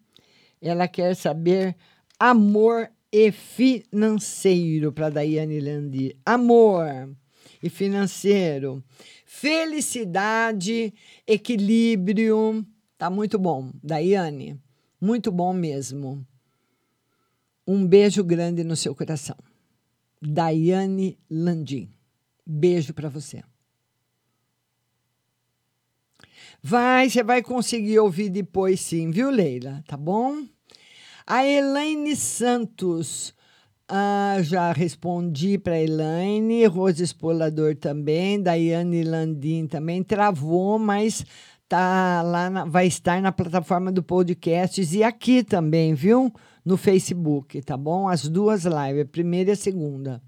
Ela 0.60 0.88
quer 0.88 1.16
saber 1.16 1.76
amor 2.20 2.90
e 3.12 3.32
financeiro 3.32 4.92
para 4.92 5.12
Daiane 5.12 5.60
Landi. 5.60 6.18
Amor 6.26 7.16
e 7.62 7.70
financeiro. 7.70 8.84
Felicidade, 9.24 10.92
equilíbrio. 11.28 12.66
Tá 12.98 13.08
muito 13.08 13.38
bom, 13.38 13.70
Daiane. 13.84 14.60
Muito 15.00 15.32
bom 15.32 15.54
mesmo. 15.54 16.26
Um 17.68 17.86
beijo 17.86 18.24
grande 18.24 18.64
no 18.64 18.76
seu 18.76 18.96
coração. 18.96 19.38
Daiane 20.20 21.20
Landim. 21.30 21.92
Beijo 22.44 22.96
para 22.96 23.10
você. 23.10 23.44
Vai, 26.62 27.10
você 27.10 27.24
vai 27.24 27.42
conseguir 27.42 28.00
ouvir 28.00 28.30
depois 28.30 28.82
sim, 28.82 29.12
viu, 29.12 29.30
Leila? 29.30 29.84
Tá 29.88 29.96
bom? 29.96 30.44
A 31.26 31.46
Elaine 31.46 32.16
Santos. 32.16 33.36
Ah, 33.90 34.40
já 34.42 34.74
respondi 34.74 35.58
para 35.58 35.82
Elaine, 35.82 36.66
Rose 36.66 37.02
Espolador 37.02 37.74
também, 37.74 38.42
Daiane 38.42 39.02
Landim 39.02 39.66
também 39.66 40.04
travou, 40.04 40.78
mas 40.78 41.26
tá 41.70 42.22
lá 42.22 42.50
na, 42.50 42.66
vai 42.66 42.88
estar 42.88 43.22
na 43.22 43.32
plataforma 43.32 43.90
do 43.90 44.04
podcasts 44.04 44.94
e 44.94 45.04
aqui 45.04 45.42
também, 45.42 45.94
viu? 45.94 46.34
No 46.66 46.76
Facebook, 46.76 47.62
tá 47.62 47.78
bom? 47.78 48.10
As 48.10 48.28
duas 48.28 48.66
lives, 48.66 49.04
a 49.04 49.10
primeira 49.10 49.52
e 49.52 49.54
a 49.54 49.56
segunda. 49.56 50.22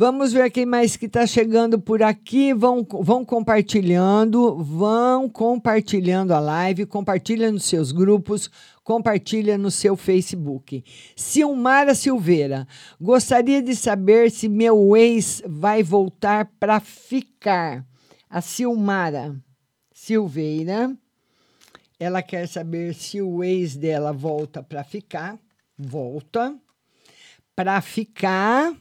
Vamos 0.00 0.32
ver 0.32 0.48
quem 0.52 0.64
mais 0.64 0.96
que 0.96 1.06
está 1.06 1.26
chegando 1.26 1.76
por 1.76 2.04
aqui. 2.04 2.54
Vão, 2.54 2.86
vão 2.88 3.24
compartilhando, 3.24 4.62
vão 4.62 5.28
compartilhando 5.28 6.32
a 6.32 6.38
live, 6.38 6.86
compartilha 6.86 7.50
nos 7.50 7.64
seus 7.64 7.90
grupos, 7.90 8.48
compartilha 8.84 9.58
no 9.58 9.72
seu 9.72 9.96
Facebook. 9.96 10.84
Silmara 11.16 11.96
Silveira, 11.96 12.64
gostaria 13.00 13.60
de 13.60 13.74
saber 13.74 14.30
se 14.30 14.48
meu 14.48 14.96
ex 14.96 15.42
vai 15.44 15.82
voltar 15.82 16.48
para 16.60 16.78
ficar. 16.78 17.84
A 18.30 18.40
Silmara 18.40 19.34
Silveira, 19.92 20.96
ela 21.98 22.22
quer 22.22 22.46
saber 22.46 22.94
se 22.94 23.20
o 23.20 23.42
ex 23.42 23.74
dela 23.74 24.12
volta 24.12 24.62
para 24.62 24.84
ficar. 24.84 25.36
Volta 25.76 26.56
para 27.56 27.80
ficar 27.80 28.76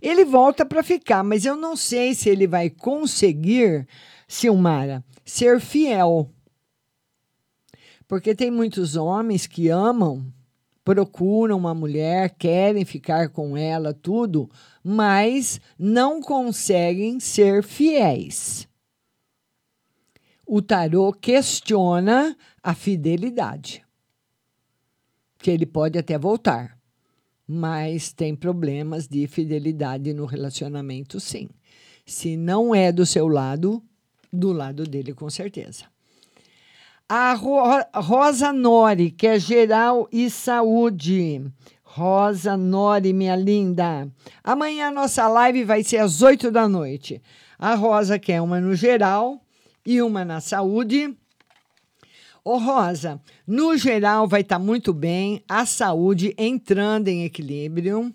ele 0.00 0.24
volta 0.24 0.64
para 0.64 0.82
ficar, 0.82 1.22
mas 1.22 1.44
eu 1.44 1.56
não 1.56 1.76
sei 1.76 2.14
se 2.14 2.28
ele 2.28 2.46
vai 2.46 2.70
conseguir, 2.70 3.86
Silmara, 4.26 5.04
ser 5.24 5.60
fiel. 5.60 6.30
Porque 8.08 8.34
tem 8.34 8.50
muitos 8.50 8.96
homens 8.96 9.46
que 9.46 9.68
amam, 9.68 10.32
procuram 10.84 11.56
uma 11.56 11.74
mulher, 11.74 12.34
querem 12.36 12.84
ficar 12.84 13.28
com 13.28 13.56
ela, 13.56 13.94
tudo, 13.94 14.50
mas 14.82 15.60
não 15.78 16.20
conseguem 16.20 17.20
ser 17.20 17.62
fiéis. 17.62 18.66
O 20.46 20.60
tarô 20.60 21.12
questiona 21.12 22.36
a 22.60 22.74
fidelidade. 22.74 23.84
Que 25.38 25.52
ele 25.52 25.64
pode 25.64 25.96
até 25.96 26.18
voltar, 26.18 26.76
mas 27.52 28.12
tem 28.12 28.36
problemas 28.36 29.08
de 29.08 29.26
fidelidade 29.26 30.14
no 30.14 30.24
relacionamento, 30.24 31.18
sim. 31.18 31.48
Se 32.06 32.36
não 32.36 32.72
é 32.72 32.92
do 32.92 33.04
seu 33.04 33.26
lado, 33.26 33.82
do 34.32 34.52
lado 34.52 34.84
dele, 34.84 35.12
com 35.12 35.28
certeza. 35.28 35.86
A 37.08 37.34
Ro 37.34 37.60
Rosa 37.92 38.52
Nori, 38.52 39.10
que 39.10 39.26
é 39.26 39.36
geral 39.36 40.08
e 40.12 40.30
saúde. 40.30 41.42
Rosa 41.82 42.56
Nori, 42.56 43.12
minha 43.12 43.34
linda. 43.34 44.08
Amanhã 44.44 44.86
a 44.86 44.92
nossa 44.92 45.26
live 45.26 45.64
vai 45.64 45.82
ser 45.82 45.96
às 45.96 46.22
8 46.22 46.52
da 46.52 46.68
noite. 46.68 47.20
A 47.58 47.74
Rosa 47.74 48.16
quer 48.16 48.40
uma 48.40 48.60
no 48.60 48.76
geral 48.76 49.44
e 49.84 50.00
uma 50.00 50.24
na 50.24 50.40
saúde. 50.40 51.16
Ô 52.42 52.56
Rosa, 52.56 53.20
no 53.46 53.76
geral 53.76 54.26
vai 54.26 54.40
estar 54.40 54.58
tá 54.58 54.64
muito 54.64 54.94
bem, 54.94 55.44
a 55.48 55.66
saúde 55.66 56.34
entrando 56.38 57.08
em 57.08 57.24
equilíbrio. 57.24 58.14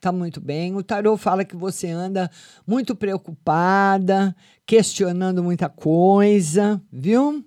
Tá 0.00 0.12
muito 0.12 0.40
bem. 0.40 0.76
O 0.76 0.82
tarô 0.82 1.16
fala 1.16 1.44
que 1.44 1.56
você 1.56 1.88
anda 1.88 2.30
muito 2.64 2.94
preocupada, 2.94 4.34
questionando 4.64 5.42
muita 5.42 5.68
coisa, 5.68 6.80
viu? 6.92 7.44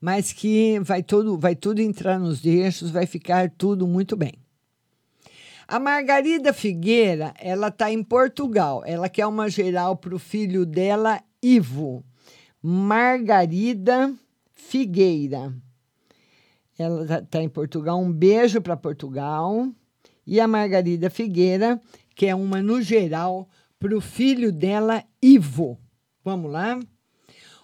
Mas 0.00 0.32
que 0.32 0.80
vai 0.80 1.02
tudo, 1.02 1.38
vai 1.38 1.54
tudo 1.54 1.80
entrar 1.82 2.18
nos 2.18 2.44
eixos, 2.46 2.90
vai 2.90 3.04
ficar 3.04 3.50
tudo 3.50 3.86
muito 3.86 4.16
bem. 4.16 4.32
A 5.68 5.78
Margarida 5.78 6.52
Figueira, 6.54 7.34
ela 7.38 7.68
está 7.68 7.92
em 7.92 8.02
Portugal. 8.02 8.82
Ela 8.86 9.08
quer 9.08 9.26
uma 9.26 9.50
geral 9.50 9.96
para 9.96 10.14
o 10.14 10.18
filho 10.18 10.64
dela, 10.64 11.22
Ivo. 11.42 12.02
Margarida 12.62 14.14
Figueira. 14.68 15.54
Ela 16.78 17.02
está 17.02 17.22
tá 17.22 17.42
em 17.42 17.48
Portugal. 17.48 18.00
Um 18.00 18.12
beijo 18.12 18.60
para 18.60 18.76
Portugal. 18.76 19.68
E 20.26 20.40
a 20.40 20.46
Margarida 20.46 21.10
Figueira 21.10 21.80
quer 22.14 22.34
uma 22.34 22.62
no 22.62 22.80
geral 22.80 23.48
para 23.78 23.96
o 23.96 24.00
filho 24.00 24.52
dela, 24.52 25.02
Ivo. 25.20 25.78
Vamos 26.24 26.50
lá? 26.50 26.78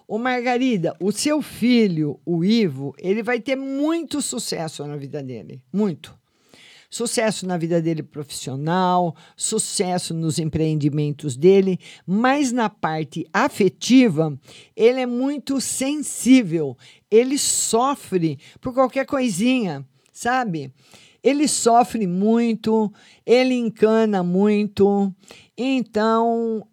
Ô 0.05 0.17
Margarida, 0.17 0.95
o 0.99 1.11
seu 1.11 1.41
filho, 1.41 2.19
o 2.25 2.43
Ivo, 2.43 2.93
ele 2.97 3.23
vai 3.23 3.39
ter 3.39 3.55
muito 3.55 4.21
sucesso 4.21 4.85
na 4.85 4.97
vida 4.97 5.23
dele. 5.23 5.63
Muito. 5.71 6.18
Sucesso 6.89 7.45
na 7.45 7.55
vida 7.55 7.79
dele 7.79 8.01
profissional, 8.01 9.15
sucesso 9.37 10.11
nos 10.11 10.39
empreendimentos 10.39 11.37
dele, 11.37 11.79
mas 12.05 12.51
na 12.51 12.67
parte 12.67 13.27
afetiva, 13.31 14.35
ele 14.75 14.99
é 15.01 15.05
muito 15.05 15.61
sensível. 15.61 16.75
Ele 17.11 17.37
sofre 17.37 18.39
por 18.59 18.73
qualquer 18.73 19.05
coisinha, 19.05 19.85
sabe? 20.11 20.73
Ele 21.21 21.47
sofre 21.47 22.07
muito, 22.07 22.91
ele 23.23 23.53
encana 23.53 24.23
muito. 24.23 25.13
Então, 25.55 26.65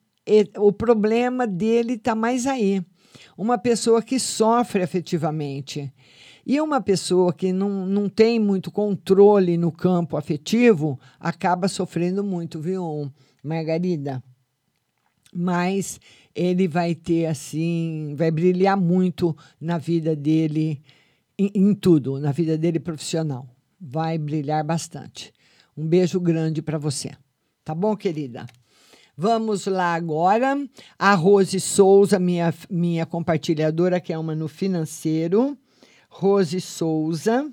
o 0.57 0.73
problema 0.73 1.47
dele 1.47 1.95
está 1.95 2.15
mais 2.15 2.47
aí. 2.47 2.83
Uma 3.37 3.59
pessoa 3.59 4.01
que 4.01 4.19
sofre 4.19 4.83
afetivamente. 4.83 5.93
E 6.47 6.61
uma 6.61 6.81
pessoa 6.81 7.33
que 7.33 7.53
não, 7.53 7.85
não 7.85 8.09
tem 8.09 8.39
muito 8.39 8.71
controle 8.71 9.57
no 9.57 9.73
campo 9.73 10.17
afetivo 10.17 10.97
acaba 11.19 11.67
sofrendo 11.67 12.23
muito, 12.23 12.61
viu, 12.61 13.13
Margarida? 13.43 14.23
Mas 15.35 15.99
ele 16.33 16.69
vai 16.69 16.95
ter, 16.95 17.27
assim, 17.27 18.15
vai 18.17 18.31
brilhar 18.31 18.77
muito 18.77 19.37
na 19.61 19.77
vida 19.77 20.15
dele, 20.15 20.81
em, 21.37 21.51
em 21.53 21.75
tudo, 21.75 22.21
na 22.21 22.31
vida 22.31 22.57
dele 22.57 22.79
profissional. 22.79 23.49
Vai 23.81 24.17
brilhar 24.17 24.63
bastante. 24.63 25.33
Um 25.77 25.85
beijo 25.85 26.21
grande 26.21 26.63
para 26.63 26.79
você. 26.79 27.11
Tá 27.65 27.75
bom, 27.75 27.97
querida? 27.97 28.47
Vamos 29.17 29.67
lá 29.67 29.95
agora. 29.95 30.57
A 30.97 31.13
Rose 31.15 31.59
Souza, 31.59 32.21
minha, 32.21 32.55
minha 32.71 33.05
compartilhadora, 33.05 34.01
que 34.01 34.13
é 34.13 34.19
uma 34.19 34.37
no 34.37 34.47
financeiro. 34.47 35.59
Rose 36.19 36.61
Souza. 36.63 37.53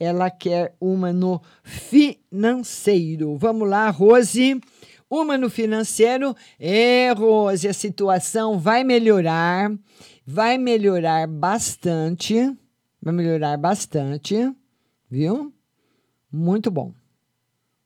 Ela 0.00 0.30
quer 0.30 0.74
uma 0.80 1.12
no 1.12 1.42
financeiro. 1.62 3.36
Vamos 3.36 3.68
lá, 3.68 3.90
Rose. 3.90 4.58
Uma 5.10 5.36
no 5.36 5.50
financeiro. 5.50 6.34
É, 6.58 7.12
Rose, 7.12 7.68
a 7.68 7.74
situação 7.74 8.58
vai 8.58 8.82
melhorar. 8.82 9.70
Vai 10.26 10.56
melhorar 10.56 11.26
bastante. 11.26 12.34
Vai 13.00 13.12
melhorar 13.12 13.58
bastante. 13.58 14.34
Viu? 15.10 15.52
Muito 16.32 16.70
bom. 16.70 16.94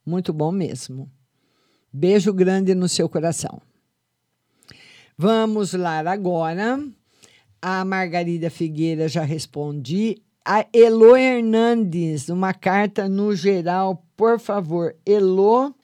Muito 0.07 0.33
bom 0.33 0.53
mesmo. 0.53 1.11
Beijo 1.93 2.33
grande 2.33 2.77
no 2.77 2.89
seu 2.89 3.09
coração. 3.09 3.61
Vamos 5.19 5.73
lá 5.73 5.99
agora. 5.99 6.79
A 7.63 7.85
Margarida 7.85 8.49
Figueira 8.49 9.07
já 9.07 9.23
respondi. 9.23 10.23
A 10.43 10.67
Elo 10.73 11.15
Hernandes, 11.15 12.31
uma 12.31 12.55
carta 12.55 13.07
no 13.07 13.35
geral, 13.37 14.03
por 14.17 14.41
favor. 14.41 14.97
Elo 15.05 15.75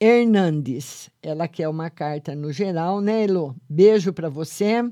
Hernandes. 0.00 1.08
Ela 1.22 1.46
quer 1.46 1.68
uma 1.68 1.88
carta 1.88 2.34
no 2.34 2.52
geral, 2.52 3.00
né, 3.00 3.22
Elo? 3.22 3.54
Beijo 3.68 4.12
para 4.12 4.28
você. 4.28 4.82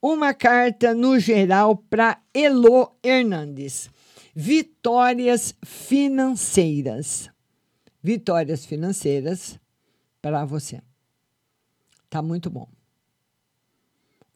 Uma 0.00 0.32
carta 0.32 0.94
no 0.94 1.18
geral 1.18 1.76
para 1.76 2.20
Elo 2.32 2.96
Hernandes. 3.02 3.90
Vitórias 4.32 5.56
financeiras. 5.64 7.28
Vitórias 8.00 8.64
financeiras 8.64 9.58
para 10.22 10.44
você. 10.44 10.80
Tá 12.08 12.22
muito 12.22 12.48
bom 12.48 12.73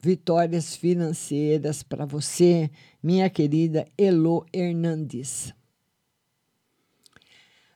vitórias 0.00 0.76
financeiras 0.76 1.82
para 1.82 2.06
você, 2.06 2.70
minha 3.02 3.28
querida 3.28 3.86
Elo 3.96 4.46
Hernandes. 4.52 5.52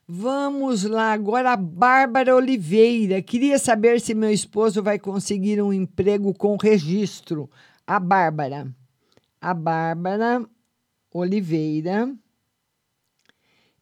Vamos 0.07 0.85
lá 0.85 1.13
agora, 1.13 1.57
Bárbara 1.57 2.37
Oliveira. 2.37 3.23
Queria 3.23 3.59
saber 3.59 4.01
se 4.01 4.15
meu 4.15 4.31
esposo 4.31 4.83
vai 4.83 4.99
conseguir 4.99 5.63
um 5.63 5.73
emprego 5.73 6.35
com 6.35 6.57
registro. 6.57 7.51
A 7.87 7.99
Bárbara. 7.99 8.71
A 9.41 9.55
Bárbara 9.55 10.45
Oliveira. 11.13 12.15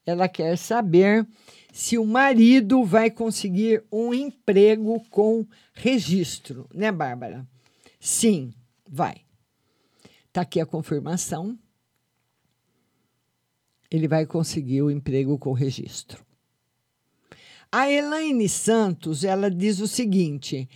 Ela 0.07 0.29
quer 0.29 0.57
saber 0.57 1.27
se 1.73 1.99
o 1.99 2.07
marido 2.07 2.85
vai 2.85 3.11
conseguir 3.11 3.83
um 3.91 4.13
emprego 4.15 5.03
com 5.11 5.47
registro, 5.73 6.69
né, 6.73 6.93
Bárbara? 6.93 7.47
Sim, 8.01 8.55
vai. 8.89 9.27
Está 10.29 10.41
aqui 10.41 10.59
a 10.59 10.65
confirmação. 10.65 11.59
Ele 13.91 14.09
vai 14.09 14.25
conseguir 14.25 14.81
o 14.81 14.91
emprego 14.91 15.39
com 15.39 15.53
registro. 15.53 16.25
A 17.71 17.91
Elaine 17.91 18.49
Santos, 18.49 19.23
ela 19.23 19.51
diz 19.51 19.81
o 19.81 19.87
seguinte: 19.87 20.69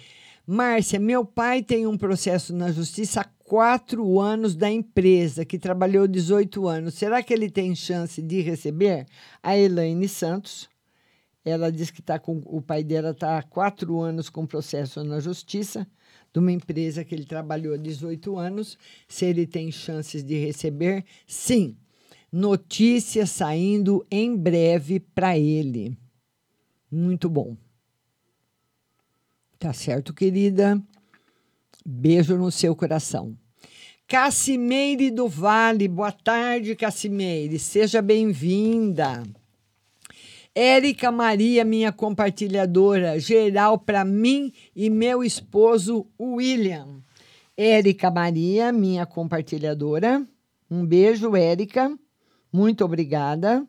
Márcia, 0.47 1.01
meu 1.01 1.25
pai 1.25 1.63
tem 1.63 1.87
um 1.87 1.97
processo 1.97 2.55
na 2.55 2.71
justiça 2.71 3.23
há 3.23 3.25
quatro 3.25 4.21
anos 4.21 4.55
da 4.55 4.71
empresa, 4.71 5.45
que 5.45 5.59
trabalhou 5.59 6.07
18 6.07 6.69
anos. 6.69 6.95
Será 6.95 7.23
que 7.23 7.33
ele 7.33 7.49
tem 7.49 7.75
chance 7.75 8.21
de 8.21 8.43
receber? 8.43 9.07
A 9.43 9.57
Elaine 9.57 10.09
Santos, 10.09 10.69
ela 11.45 11.73
diz 11.73 11.91
que 11.91 12.03
tá 12.03 12.19
com, 12.19 12.43
o 12.45 12.61
pai 12.61 12.85
dela 12.85 13.11
está 13.11 13.39
há 13.39 13.43
quatro 13.43 14.01
anos 14.01 14.29
com 14.29 14.47
processo 14.47 15.03
na 15.03 15.21
justiça 15.21 15.87
de 16.35 16.41
uma 16.41 16.51
empresa 16.51 17.05
que 17.05 17.15
ele 17.15 17.25
trabalhou 17.25 17.75
há 17.75 17.77
18 17.77 18.37
anos, 18.37 18.77
se 19.07 19.25
ele 19.25 19.47
tem 19.47 19.71
chances 19.71 20.25
de 20.25 20.35
receber, 20.35 21.05
sim. 21.29 21.77
Notícia 22.33 23.25
saindo 23.25 24.05
em 24.11 24.37
breve 24.37 24.99
para 24.99 25.39
ele. 25.39 25.97
Muito 26.91 27.29
bom. 27.29 27.57
Tá 29.61 29.73
certo, 29.73 30.13
querida? 30.13 30.83
Beijo 31.87 32.37
no 32.37 32.51
seu 32.51 32.75
coração. 32.75 33.39
Cassimeire 34.09 35.13
do 35.13 35.29
Vale, 35.29 35.87
boa 35.87 36.11
tarde, 36.11 36.75
Cassimeire. 36.75 37.61
Seja 37.61 38.03
bem-vinda. 38.03 39.23
Érica 40.57 41.11
Maria, 41.11 41.65
minha 41.65 41.91
compartilhadora, 41.91 43.19
geral 43.19 43.77
para 43.77 44.05
mim 44.05 44.53
e 44.75 44.89
meu 44.89 45.25
esposo 45.25 46.07
William. 46.21 47.03
Érica 47.57 48.09
Maria, 48.09 48.71
minha 48.71 49.05
compartilhadora, 49.05 50.25
Um 50.71 50.87
beijo, 50.87 51.35
Érica. 51.35 51.93
Muito 52.53 52.85
obrigada. 52.85 53.67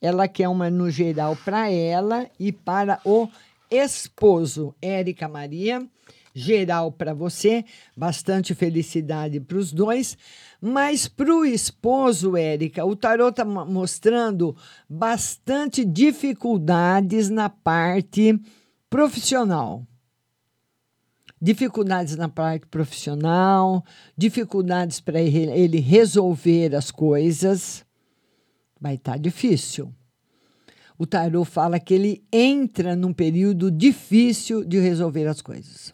Ela 0.00 0.28
quer 0.28 0.48
uma 0.48 0.70
no 0.70 0.88
geral 0.88 1.36
para 1.44 1.68
ela 1.68 2.30
e 2.38 2.52
para 2.52 3.00
o 3.04 3.28
esposo, 3.68 4.72
Érica 4.80 5.26
Maria. 5.28 5.84
Geral 6.34 6.90
para 6.90 7.14
você, 7.14 7.64
bastante 7.96 8.54
felicidade 8.54 9.38
para 9.38 9.56
os 9.56 9.72
dois. 9.72 10.18
Mas 10.60 11.06
para 11.06 11.32
o 11.32 11.44
esposo, 11.44 12.36
Érica, 12.36 12.84
o 12.84 12.96
tarot 12.96 13.30
está 13.30 13.44
mostrando 13.44 14.56
bastante 14.88 15.84
dificuldades 15.84 17.30
na 17.30 17.48
parte 17.48 18.36
profissional 18.90 19.86
dificuldades 21.44 22.16
na 22.16 22.26
parte 22.26 22.66
profissional, 22.68 23.84
dificuldades 24.16 24.98
para 24.98 25.20
ele 25.20 25.78
resolver 25.78 26.74
as 26.74 26.90
coisas. 26.90 27.84
Vai 28.80 28.94
estar 28.94 29.12
tá 29.12 29.18
difícil. 29.18 29.94
O 30.96 31.04
tarot 31.04 31.44
fala 31.44 31.78
que 31.78 31.92
ele 31.92 32.24
entra 32.32 32.96
num 32.96 33.12
período 33.12 33.70
difícil 33.70 34.64
de 34.64 34.78
resolver 34.78 35.26
as 35.26 35.42
coisas. 35.42 35.92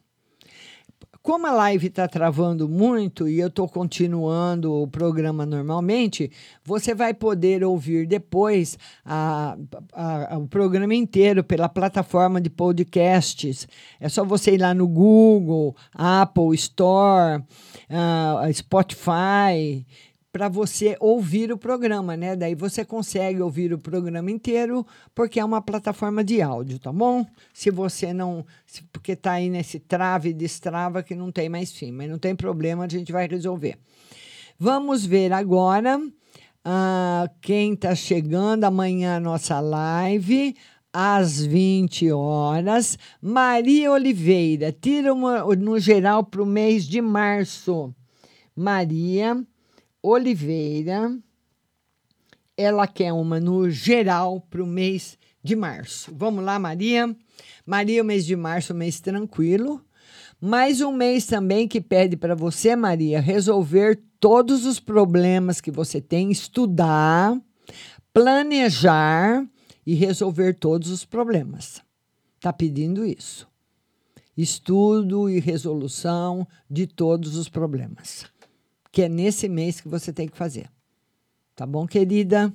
Como 1.22 1.46
a 1.46 1.52
live 1.52 1.88
está 1.88 2.08
travando 2.08 2.66
muito 2.66 3.28
e 3.28 3.40
eu 3.40 3.48
estou 3.48 3.68
continuando 3.68 4.72
o 4.72 4.88
programa 4.88 5.44
normalmente, 5.44 6.30
você 6.64 6.94
vai 6.94 7.12
poder 7.12 7.62
ouvir 7.62 8.06
depois 8.06 8.78
a, 9.04 9.54
a, 9.92 10.34
a, 10.34 10.38
o 10.38 10.48
programa 10.48 10.94
inteiro 10.94 11.44
pela 11.44 11.68
plataforma 11.68 12.40
de 12.40 12.48
podcasts. 12.48 13.68
É 14.00 14.08
só 14.08 14.24
você 14.24 14.52
ir 14.52 14.58
lá 14.62 14.72
no 14.72 14.88
Google, 14.88 15.76
Apple 15.92 16.54
Store, 16.54 17.42
uh, 17.90 18.54
Spotify 18.54 19.84
para 20.32 20.48
você 20.48 20.96
ouvir 21.00 21.50
o 21.50 21.58
programa, 21.58 22.16
né? 22.16 22.36
Daí 22.36 22.54
você 22.54 22.84
consegue 22.84 23.40
ouvir 23.42 23.72
o 23.72 23.78
programa 23.78 24.30
inteiro, 24.30 24.86
porque 25.14 25.40
é 25.40 25.44
uma 25.44 25.60
plataforma 25.60 26.22
de 26.22 26.40
áudio, 26.40 26.78
tá 26.78 26.92
bom? 26.92 27.26
Se 27.52 27.70
você 27.70 28.12
não. 28.12 28.46
Se, 28.64 28.82
porque 28.92 29.16
tá 29.16 29.32
aí 29.32 29.50
nesse 29.50 29.80
trave 29.80 30.30
e 30.30 30.34
destrava 30.34 31.02
que 31.02 31.14
não 31.14 31.32
tem 31.32 31.48
mais 31.48 31.72
fim, 31.72 31.90
mas 31.90 32.08
não 32.08 32.18
tem 32.18 32.34
problema, 32.36 32.84
a 32.84 32.88
gente 32.88 33.10
vai 33.10 33.26
resolver. 33.26 33.76
Vamos 34.58 35.04
ver 35.04 35.32
agora 35.32 35.98
uh, 35.98 37.30
quem 37.40 37.72
está 37.72 37.94
chegando 37.94 38.64
amanhã 38.64 39.16
a 39.16 39.20
nossa 39.20 39.58
live. 39.60 40.54
Às 40.92 41.40
20 41.40 42.10
horas, 42.10 42.98
Maria 43.22 43.92
Oliveira, 43.92 44.72
tira 44.72 45.14
uma, 45.14 45.44
no 45.54 45.78
geral 45.78 46.24
para 46.24 46.42
o 46.42 46.46
mês 46.46 46.84
de 46.84 47.00
março. 47.00 47.94
Maria 48.56 49.40
Oliveira. 50.02 51.16
Ela 52.56 52.86
quer 52.86 53.12
uma 53.12 53.40
no 53.40 53.70
geral 53.70 54.40
para 54.40 54.62
o 54.62 54.66
mês 54.66 55.18
de 55.42 55.56
março. 55.56 56.12
Vamos 56.14 56.44
lá, 56.44 56.58
Maria. 56.58 57.14
Maria, 57.64 58.02
o 58.02 58.04
mês 58.04 58.26
de 58.26 58.36
março, 58.36 58.72
um 58.72 58.76
mês 58.76 59.00
tranquilo. 59.00 59.84
Mais 60.40 60.80
um 60.80 60.92
mês 60.92 61.26
também 61.26 61.68
que 61.68 61.80
pede 61.80 62.16
para 62.16 62.34
você, 62.34 62.74
Maria, 62.74 63.20
resolver 63.20 64.00
todos 64.18 64.64
os 64.64 64.80
problemas 64.80 65.60
que 65.60 65.70
você 65.70 66.00
tem, 66.00 66.30
estudar, 66.30 67.38
planejar 68.12 69.46
e 69.86 69.94
resolver 69.94 70.54
todos 70.54 70.90
os 70.90 71.04
problemas. 71.04 71.82
Tá 72.40 72.52
pedindo 72.52 73.04
isso. 73.04 73.46
Estudo 74.36 75.28
e 75.28 75.40
resolução 75.40 76.46
de 76.70 76.86
todos 76.86 77.36
os 77.36 77.48
problemas 77.48 78.24
que 78.92 79.02
é 79.02 79.08
nesse 79.08 79.48
mês 79.48 79.80
que 79.80 79.88
você 79.88 80.12
tem 80.12 80.28
que 80.28 80.36
fazer. 80.36 80.68
Tá 81.54 81.66
bom, 81.66 81.86
querida? 81.86 82.52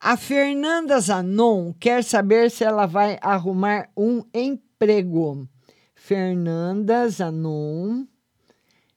A 0.00 0.16
Fernanda 0.16 1.00
Zanon 1.00 1.72
quer 1.72 2.04
saber 2.04 2.50
se 2.50 2.62
ela 2.64 2.86
vai 2.86 3.18
arrumar 3.20 3.88
um 3.96 4.22
emprego. 4.32 5.48
Fernanda 5.94 7.08
Zanon, 7.08 8.06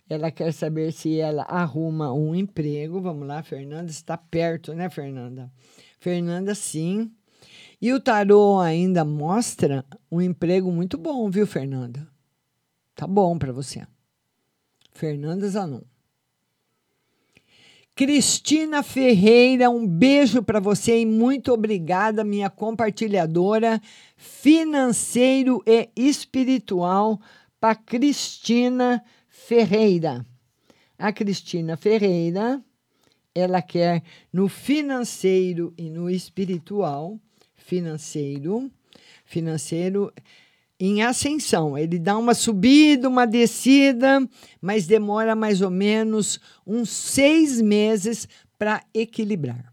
ela 0.07 0.29
quer 0.29 0.53
saber 0.53 0.93
se 0.93 1.19
ela 1.19 1.43
arruma 1.43 2.13
um 2.13 2.35
emprego. 2.35 3.01
Vamos 3.01 3.27
lá, 3.27 3.41
Fernanda 3.41 3.89
está 3.89 4.15
perto, 4.15 4.73
né, 4.73 4.89
Fernanda? 4.89 5.51
Fernanda, 5.99 6.53
sim. 6.53 7.11
E 7.81 7.91
o 7.91 7.99
tarô 7.99 8.59
ainda 8.59 9.03
mostra 9.03 9.83
um 10.11 10.21
emprego 10.21 10.71
muito 10.71 10.97
bom, 10.97 11.29
viu, 11.31 11.47
Fernanda? 11.47 12.07
Tá 12.93 13.07
bom 13.07 13.39
para 13.39 13.51
você. 13.51 13.87
Fernanda 14.91 15.49
Zanon. 15.49 15.81
Cristina 17.93 18.81
Ferreira, 18.81 19.69
um 19.69 19.85
beijo 19.85 20.41
para 20.41 20.59
você 20.59 21.01
e 21.01 21.05
muito 21.05 21.51
obrigada, 21.51 22.23
minha 22.23 22.49
compartilhadora 22.49 23.81
financeiro 24.15 25.61
e 25.67 25.89
espiritual, 25.95 27.19
para 27.59 27.75
Cristina 27.75 29.03
Ferreira. 29.27 30.25
A 30.97 31.11
Cristina 31.11 31.75
Ferreira, 31.75 32.63
ela 33.35 33.61
quer 33.61 34.01
no 34.31 34.47
financeiro 34.47 35.73
e 35.77 35.89
no 35.89 36.09
espiritual, 36.09 37.19
financeiro, 37.55 38.71
financeiro 39.25 40.13
em 40.81 41.03
ascensão. 41.03 41.77
Ele 41.77 41.99
dá 41.99 42.17
uma 42.17 42.33
subida, 42.33 43.07
uma 43.07 43.27
descida, 43.27 44.27
mas 44.59 44.87
demora 44.87 45.35
mais 45.35 45.61
ou 45.61 45.69
menos 45.69 46.39
uns 46.65 46.89
seis 46.89 47.61
meses 47.61 48.27
para 48.57 48.83
equilibrar. 48.91 49.71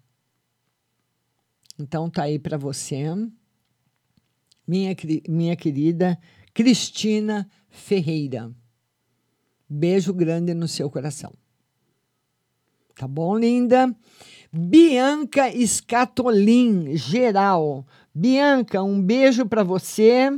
Então 1.78 2.10
tá 2.10 2.24
aí 2.24 2.38
para 2.38 2.58
você, 2.58 3.04
minha, 4.66 4.94
minha 5.26 5.56
querida 5.56 6.18
Cristina 6.52 7.48
Ferreira. 7.70 8.52
Beijo 9.66 10.12
grande 10.12 10.52
no 10.52 10.68
seu 10.68 10.90
coração. 10.90 11.32
Tá 12.94 13.08
bom, 13.08 13.38
linda? 13.38 13.94
Bianca 14.52 15.48
Escatolin, 15.48 16.96
geral. 16.96 17.86
Bianca, 18.14 18.82
um 18.82 19.00
beijo 19.00 19.46
para 19.46 19.62
você. 19.62 20.30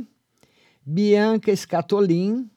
Bianca 0.83 1.55
Scatolin, 1.55 2.49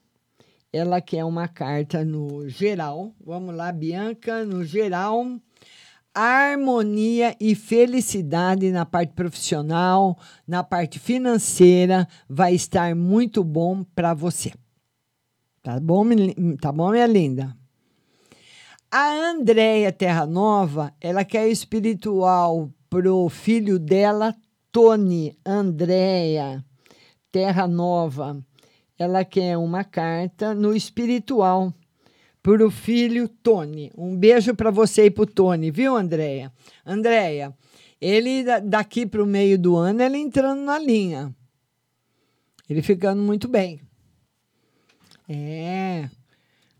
ela 0.73 0.99
quer 0.99 1.23
uma 1.23 1.47
carta 1.47 2.03
no 2.03 2.49
geral. 2.49 3.13
Vamos 3.23 3.55
lá, 3.55 3.71
Bianca, 3.71 4.43
no 4.43 4.63
geral. 4.63 5.39
Harmonia 6.11 7.35
e 7.39 7.53
felicidade 7.53 8.71
na 8.71 8.83
parte 8.83 9.13
profissional, 9.13 10.17
na 10.47 10.63
parte 10.63 10.97
financeira, 10.97 12.07
vai 12.27 12.55
estar 12.55 12.95
muito 12.95 13.43
bom 13.43 13.83
para 13.83 14.15
você. 14.15 14.51
Tá 15.61 15.79
bom, 15.79 16.05
tá 16.59 16.71
bom, 16.71 16.91
minha 16.91 17.05
linda? 17.05 17.55
A 18.89 19.11
Andréia 19.11 19.91
Terra 19.91 20.25
Nova, 20.25 20.91
ela 20.99 21.23
quer 21.23 21.47
espiritual 21.47 22.71
pro 22.89 23.29
filho 23.29 23.77
dela, 23.77 24.35
Tony 24.71 25.37
Andréia 25.45 26.65
Terra 27.35 27.67
Nova, 27.67 28.41
ela 28.97 29.25
quer 29.25 29.57
uma 29.57 29.83
carta 29.83 30.55
no 30.55 30.73
espiritual 30.73 31.73
para 32.41 32.65
o 32.65 32.71
filho 32.71 33.27
Tony. 33.27 33.91
Um 33.97 34.15
beijo 34.15 34.55
para 34.55 34.71
você 34.71 35.07
e 35.07 35.11
para 35.11 35.23
o 35.23 35.27
Tony, 35.27 35.69
viu, 35.69 35.97
Andréia? 35.97 36.49
Andréia, 36.85 37.53
ele 37.99 38.45
daqui 38.61 39.05
para 39.05 39.21
o 39.21 39.25
meio 39.25 39.59
do 39.59 39.75
ano, 39.75 40.01
ele 40.01 40.17
entrando 40.17 40.61
na 40.61 40.79
linha. 40.79 41.35
Ele 42.69 42.81
ficando 42.81 43.21
muito 43.21 43.49
bem. 43.49 43.81
É, 45.27 46.09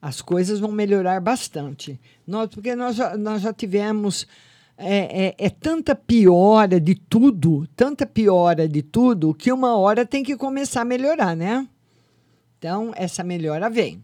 as 0.01 0.21
coisas 0.21 0.57
vão 0.57 0.71
melhorar 0.71 1.19
bastante. 1.19 1.99
Nós, 2.25 2.49
porque 2.49 2.77
nós 2.77 2.95
já, 2.95 3.17
nós 3.17 3.41
já 3.41 3.51
tivemos 3.51 4.25
é, 4.77 5.27
é, 5.27 5.35
é, 5.37 5.49
tanta 5.49 5.95
piora 5.95 6.79
de 6.79 6.95
tudo, 6.95 7.67
tanta 7.75 8.05
piora 8.05 8.67
de 8.67 8.81
tudo, 8.81 9.33
que 9.33 9.51
uma 9.51 9.77
hora 9.77 10.05
tem 10.05 10.23
que 10.23 10.35
começar 10.35 10.81
a 10.81 10.85
melhorar, 10.85 11.35
né? 11.35 11.67
Então, 12.57 12.91
essa 12.95 13.23
melhora 13.23 13.69
vem. 13.69 14.03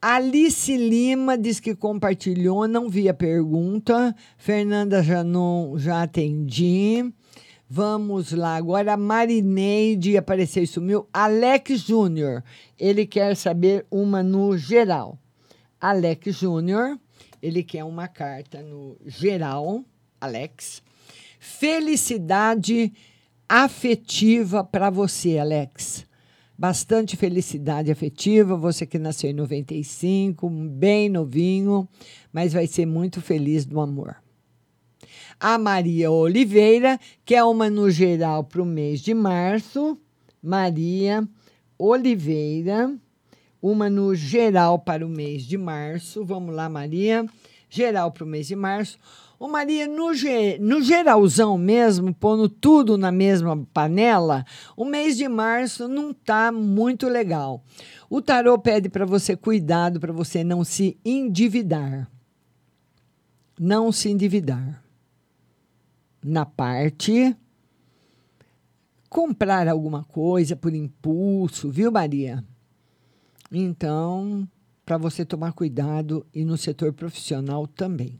Alice 0.00 0.76
Lima 0.76 1.38
diz 1.38 1.58
que 1.58 1.74
compartilhou, 1.74 2.68
não 2.68 2.88
vi 2.88 3.08
a 3.08 3.14
pergunta. 3.14 4.14
Fernanda 4.36 5.02
já 5.02 5.24
não 5.24 5.78
já 5.78 6.02
atendi. 6.02 7.12
Vamos 7.68 8.30
lá, 8.32 8.54
agora 8.54 8.96
Marineide 8.96 10.16
apareceu 10.16 10.62
e 10.62 10.66
sumiu. 10.66 11.08
Alex 11.12 11.80
Júnior, 11.80 12.44
ele 12.78 13.06
quer 13.06 13.34
saber 13.34 13.84
uma 13.90 14.22
no 14.22 14.56
geral. 14.56 15.18
Alex 15.80 16.36
Júnior 16.36 16.98
ele 17.46 17.62
quer 17.62 17.84
uma 17.84 18.08
carta 18.08 18.60
no 18.60 18.96
geral, 19.06 19.84
Alex. 20.20 20.82
Felicidade 21.38 22.92
afetiva 23.48 24.64
para 24.64 24.90
você, 24.90 25.38
Alex. 25.38 26.04
bastante 26.58 27.16
felicidade 27.16 27.92
afetiva. 27.92 28.56
Você 28.56 28.84
que 28.84 28.98
nasceu 28.98 29.30
em 29.30 29.34
95, 29.34 30.50
bem 30.50 31.08
novinho, 31.08 31.88
mas 32.32 32.52
vai 32.52 32.66
ser 32.66 32.84
muito 32.84 33.20
feliz 33.20 33.64
no 33.64 33.80
amor. 33.80 34.16
A 35.38 35.56
Maria 35.56 36.10
Oliveira, 36.10 36.98
que 37.24 37.36
é 37.36 37.44
uma 37.44 37.70
no 37.70 37.88
geral 37.90 38.42
para 38.42 38.62
o 38.62 38.66
mês 38.66 39.00
de 39.00 39.14
março. 39.14 39.96
Maria 40.42 41.28
Oliveira, 41.78 42.98
uma 43.60 43.88
no 43.90 44.14
geral 44.14 44.78
para 44.78 45.04
o 45.04 45.08
mês 45.08 45.44
de 45.44 45.56
março. 45.58 46.24
Vamos 46.24 46.54
lá, 46.54 46.68
Maria. 46.68 47.26
Geral 47.68 48.12
para 48.12 48.24
o 48.24 48.26
mês 48.26 48.46
de 48.46 48.56
março. 48.56 48.98
Ô 49.38 49.48
Maria, 49.48 49.86
no, 49.86 50.14
ge 50.14 50.58
no 50.58 50.80
geralzão 50.80 51.58
mesmo, 51.58 52.14
pondo 52.14 52.48
tudo 52.48 52.96
na 52.96 53.12
mesma 53.12 53.66
panela, 53.72 54.46
o 54.74 54.84
mês 54.84 55.16
de 55.16 55.28
março 55.28 55.86
não 55.86 56.14
tá 56.14 56.50
muito 56.50 57.06
legal. 57.06 57.62
O 58.08 58.22
tarô 58.22 58.58
pede 58.58 58.88
para 58.88 59.04
você 59.04 59.36
cuidado 59.36 60.00
para 60.00 60.12
você 60.12 60.42
não 60.42 60.64
se 60.64 60.98
endividar. 61.04 62.10
Não 63.58 63.92
se 63.92 64.08
endividar. 64.08 64.82
Na 66.24 66.46
parte 66.46 67.36
comprar 69.08 69.68
alguma 69.68 70.02
coisa 70.04 70.56
por 70.56 70.74
impulso, 70.74 71.70
viu, 71.70 71.90
Maria? 71.92 72.44
Então, 73.50 74.48
para 74.84 74.96
você 74.96 75.24
tomar 75.24 75.52
cuidado 75.52 76.26
e 76.34 76.44
no 76.44 76.56
setor 76.56 76.92
profissional 76.92 77.66
também. 77.66 78.18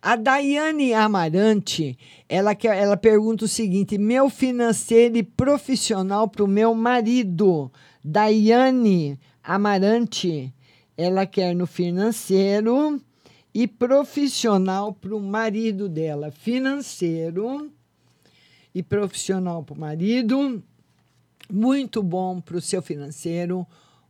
A 0.00 0.16
Daiane 0.16 0.92
Amarante, 0.92 1.96
ela, 2.28 2.56
quer, 2.56 2.76
ela 2.76 2.96
pergunta 2.96 3.44
o 3.44 3.48
seguinte: 3.48 3.96
meu 3.96 4.28
financeiro 4.28 5.16
e 5.16 5.22
profissional 5.22 6.28
para 6.28 6.44
o 6.44 6.48
meu 6.48 6.74
marido. 6.74 7.70
Daiane 8.04 9.16
Amarante, 9.44 10.52
ela 10.96 11.24
quer 11.24 11.54
no 11.54 11.68
financeiro 11.68 13.00
e 13.54 13.68
profissional 13.68 14.92
para 14.92 15.14
o 15.14 15.20
marido 15.20 15.88
dela. 15.88 16.32
Financeiro 16.32 17.70
e 18.74 18.82
profissional 18.82 19.62
para 19.62 19.74
o 19.74 19.78
marido. 19.78 20.62
Muito 21.48 22.02
bom 22.02 22.40
para 22.40 22.56
o 22.56 22.60
seu 22.60 22.82
financeiro, 22.82 23.64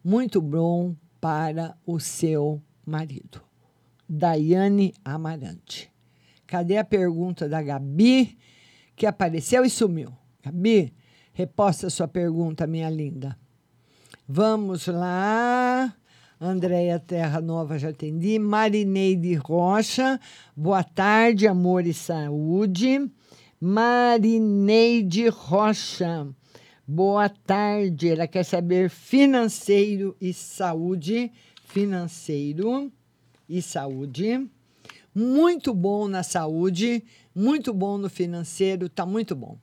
muito 0.04 0.40
bom 0.40 0.94
para 1.20 1.76
o 1.86 2.00
seu 2.00 2.62
marido. 2.84 3.40
Daiane 4.08 4.92
Amarante. 5.04 5.90
Cadê 6.46 6.76
a 6.76 6.84
pergunta 6.84 7.48
da 7.48 7.62
Gabi, 7.62 8.36
que 8.94 9.06
apareceu 9.06 9.64
e 9.64 9.70
sumiu? 9.70 10.12
Gabi, 10.44 10.92
reposta 11.32 11.88
sua 11.88 12.08
pergunta, 12.08 12.66
minha 12.66 12.90
linda. 12.90 13.38
Vamos 14.28 14.86
lá. 14.86 15.94
Andréia 16.40 16.98
Terra 16.98 17.40
Nova, 17.40 17.78
já 17.78 17.90
atendi. 17.90 18.38
Marineide 18.38 19.34
Rocha, 19.36 20.18
boa 20.56 20.82
tarde, 20.82 21.46
amor 21.46 21.86
e 21.86 21.94
saúde. 21.94 23.08
Marineide 23.60 25.28
Rocha, 25.28 26.26
boa 26.86 27.28
tarde. 27.28 28.08
Ela 28.08 28.26
quer 28.26 28.44
saber 28.44 28.90
financeiro 28.90 30.16
e 30.20 30.32
saúde. 30.32 31.30
Financeiro 31.64 32.92
e 33.48 33.60
saúde. 33.60 34.48
Muito 35.14 35.74
bom 35.74 36.08
na 36.08 36.22
saúde, 36.22 37.04
muito 37.34 37.74
bom 37.74 37.98
no 37.98 38.08
financeiro, 38.08 38.88
tá 38.88 39.04
muito 39.04 39.36
bom. 39.36 39.58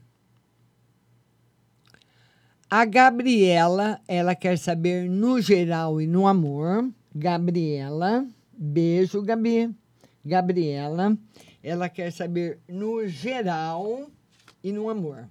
A 2.70 2.86
Gabriela, 2.86 3.99
ela 4.07 4.36
quer 4.36 4.59
saber 4.59 5.09
no 5.09 5.41
geral 5.41 5.99
e 5.99 6.05
no 6.05 6.28
amor. 6.28 6.88
Gabriela, 7.15 8.28
beijo, 8.53 9.24
Gabi. 9.24 9.74
Gabriela, 10.24 11.17
ela 11.63 11.89
quer 11.89 12.11
saber 12.11 12.59
no 12.67 13.07
geral 13.07 14.07
e 14.63 14.72
no 14.72 14.88
amor. 14.88 15.28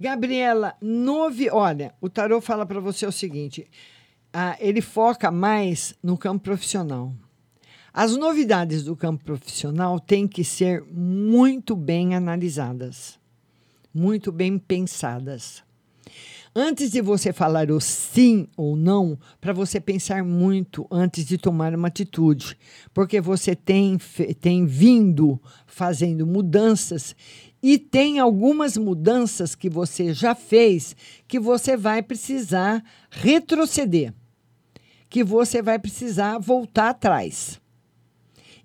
Gabriela, 0.00 0.76
novi... 0.80 1.50
olha, 1.50 1.92
o 2.00 2.08
tarô 2.08 2.40
fala 2.40 2.64
para 2.64 2.80
você 2.80 3.04
o 3.04 3.12
seguinte: 3.12 3.68
ah, 4.32 4.56
ele 4.60 4.80
foca 4.80 5.30
mais 5.30 5.94
no 6.02 6.16
campo 6.16 6.44
profissional. 6.44 7.12
As 7.92 8.16
novidades 8.16 8.84
do 8.84 8.94
campo 8.94 9.24
profissional 9.24 9.98
têm 9.98 10.28
que 10.28 10.44
ser 10.44 10.84
muito 10.84 11.74
bem 11.74 12.14
analisadas, 12.14 13.18
muito 13.92 14.30
bem 14.30 14.56
pensadas. 14.56 15.64
Antes 16.54 16.90
de 16.90 17.00
você 17.00 17.32
falar 17.32 17.70
o 17.70 17.80
sim 17.80 18.48
ou 18.56 18.74
não, 18.74 19.18
para 19.40 19.52
você 19.52 19.80
pensar 19.80 20.24
muito 20.24 20.86
antes 20.90 21.24
de 21.24 21.36
tomar 21.38 21.74
uma 21.74 21.88
atitude, 21.88 22.56
porque 22.94 23.20
você 23.20 23.54
tem, 23.54 23.98
tem 24.40 24.64
vindo 24.64 25.40
fazendo 25.66 26.26
mudanças 26.26 27.14
e 27.62 27.78
tem 27.78 28.18
algumas 28.18 28.76
mudanças 28.76 29.54
que 29.54 29.68
você 29.68 30.12
já 30.14 30.34
fez 30.34 30.94
que 31.26 31.40
você 31.40 31.76
vai 31.76 32.02
precisar 32.02 32.84
retroceder, 33.10 34.14
que 35.08 35.24
você 35.24 35.60
vai 35.60 35.78
precisar 35.78 36.38
voltar 36.38 36.90
atrás. 36.90 37.60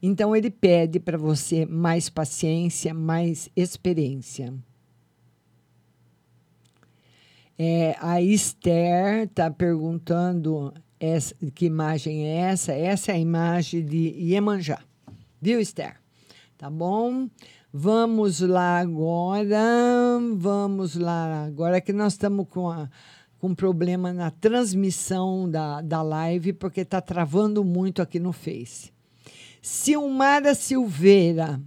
Então, 0.01 0.35
ele 0.35 0.51
pede 0.51 0.99
para 0.99 1.17
você 1.17 1.65
mais 1.65 2.09
paciência, 2.09 2.93
mais 2.93 3.49
experiência. 3.55 4.53
É, 7.57 7.95
a 8.01 8.21
Esther 8.21 9.23
está 9.23 9.49
perguntando 9.49 10.73
essa, 10.99 11.33
que 11.55 11.65
imagem 11.65 12.27
é 12.27 12.35
essa. 12.35 12.73
Essa 12.73 13.11
é 13.11 13.15
a 13.15 13.19
imagem 13.19 13.85
de 13.85 14.09
Iemanjá. 14.17 14.79
Viu, 15.41 15.59
Esther? 15.59 15.95
Tá 16.57 16.69
bom? 16.69 17.29
Vamos 17.75 18.39
lá 18.39 18.77
agora. 18.77 19.59
Vamos 20.35 20.95
lá. 20.95 21.45
Agora 21.45 21.81
que 21.81 21.91
nós 21.91 22.13
estamos 22.13 22.47
com, 22.47 22.69
a, 22.69 22.87
com 23.39 23.55
problema 23.55 24.13
na 24.13 24.29
transmissão 24.29 25.49
da, 25.49 25.81
da 25.81 26.03
live, 26.03 26.53
porque 26.53 26.81
está 26.81 27.01
travando 27.01 27.63
muito 27.63 27.99
aqui 27.99 28.19
no 28.19 28.31
Face. 28.31 28.93
Silmara 29.59 30.53
Silveira. 30.53 31.59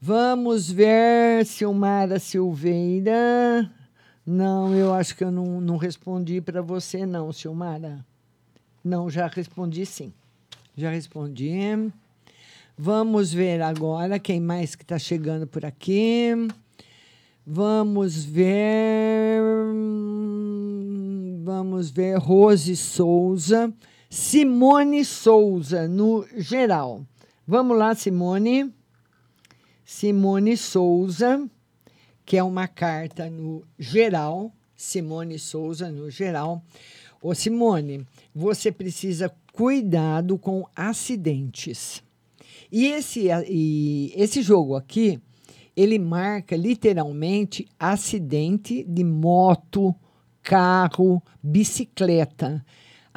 Vamos 0.00 0.70
ver, 0.70 1.44
Silmara 1.44 2.18
Silveira. 2.18 3.70
Não, 4.24 4.74
eu 4.74 4.94
acho 4.94 5.14
que 5.14 5.22
eu 5.22 5.30
não, 5.30 5.60
não 5.60 5.76
respondi 5.76 6.40
para 6.40 6.62
você, 6.62 7.04
não, 7.04 7.30
Silmara. 7.30 8.02
Não, 8.82 9.10
já 9.10 9.26
respondi 9.26 9.84
sim. 9.84 10.14
Já 10.74 10.90
respondi. 10.90 11.92
Vamos 12.80 13.32
ver 13.32 13.60
agora 13.60 14.20
quem 14.20 14.40
mais 14.40 14.76
que 14.76 14.84
está 14.84 15.00
chegando 15.00 15.48
por 15.48 15.64
aqui. 15.64 16.30
Vamos 17.44 18.24
ver. 18.24 19.42
Vamos 21.42 21.90
ver. 21.90 22.16
Rose 22.18 22.76
Souza. 22.76 23.74
Simone 24.08 25.04
Souza, 25.04 25.88
no 25.88 26.24
geral. 26.36 27.04
Vamos 27.44 27.76
lá, 27.76 27.96
Simone. 27.96 28.72
Simone 29.84 30.56
Souza, 30.56 31.50
que 32.24 32.36
é 32.36 32.44
uma 32.44 32.68
carta 32.68 33.28
no 33.28 33.64
geral. 33.76 34.52
Simone 34.76 35.36
Souza, 35.40 35.90
no 35.90 36.08
geral. 36.12 36.62
Ô, 37.20 37.34
Simone, 37.34 38.06
você 38.32 38.70
precisa 38.70 39.34
cuidado 39.52 40.38
com 40.38 40.64
acidentes. 40.76 42.06
E 42.70 42.86
esse, 42.86 43.28
e 43.48 44.12
esse 44.16 44.42
jogo 44.42 44.76
aqui, 44.76 45.20
ele 45.76 45.98
marca 45.98 46.56
literalmente 46.56 47.66
acidente 47.78 48.84
de 48.84 49.04
moto, 49.04 49.94
carro, 50.42 51.22
bicicleta 51.42 52.64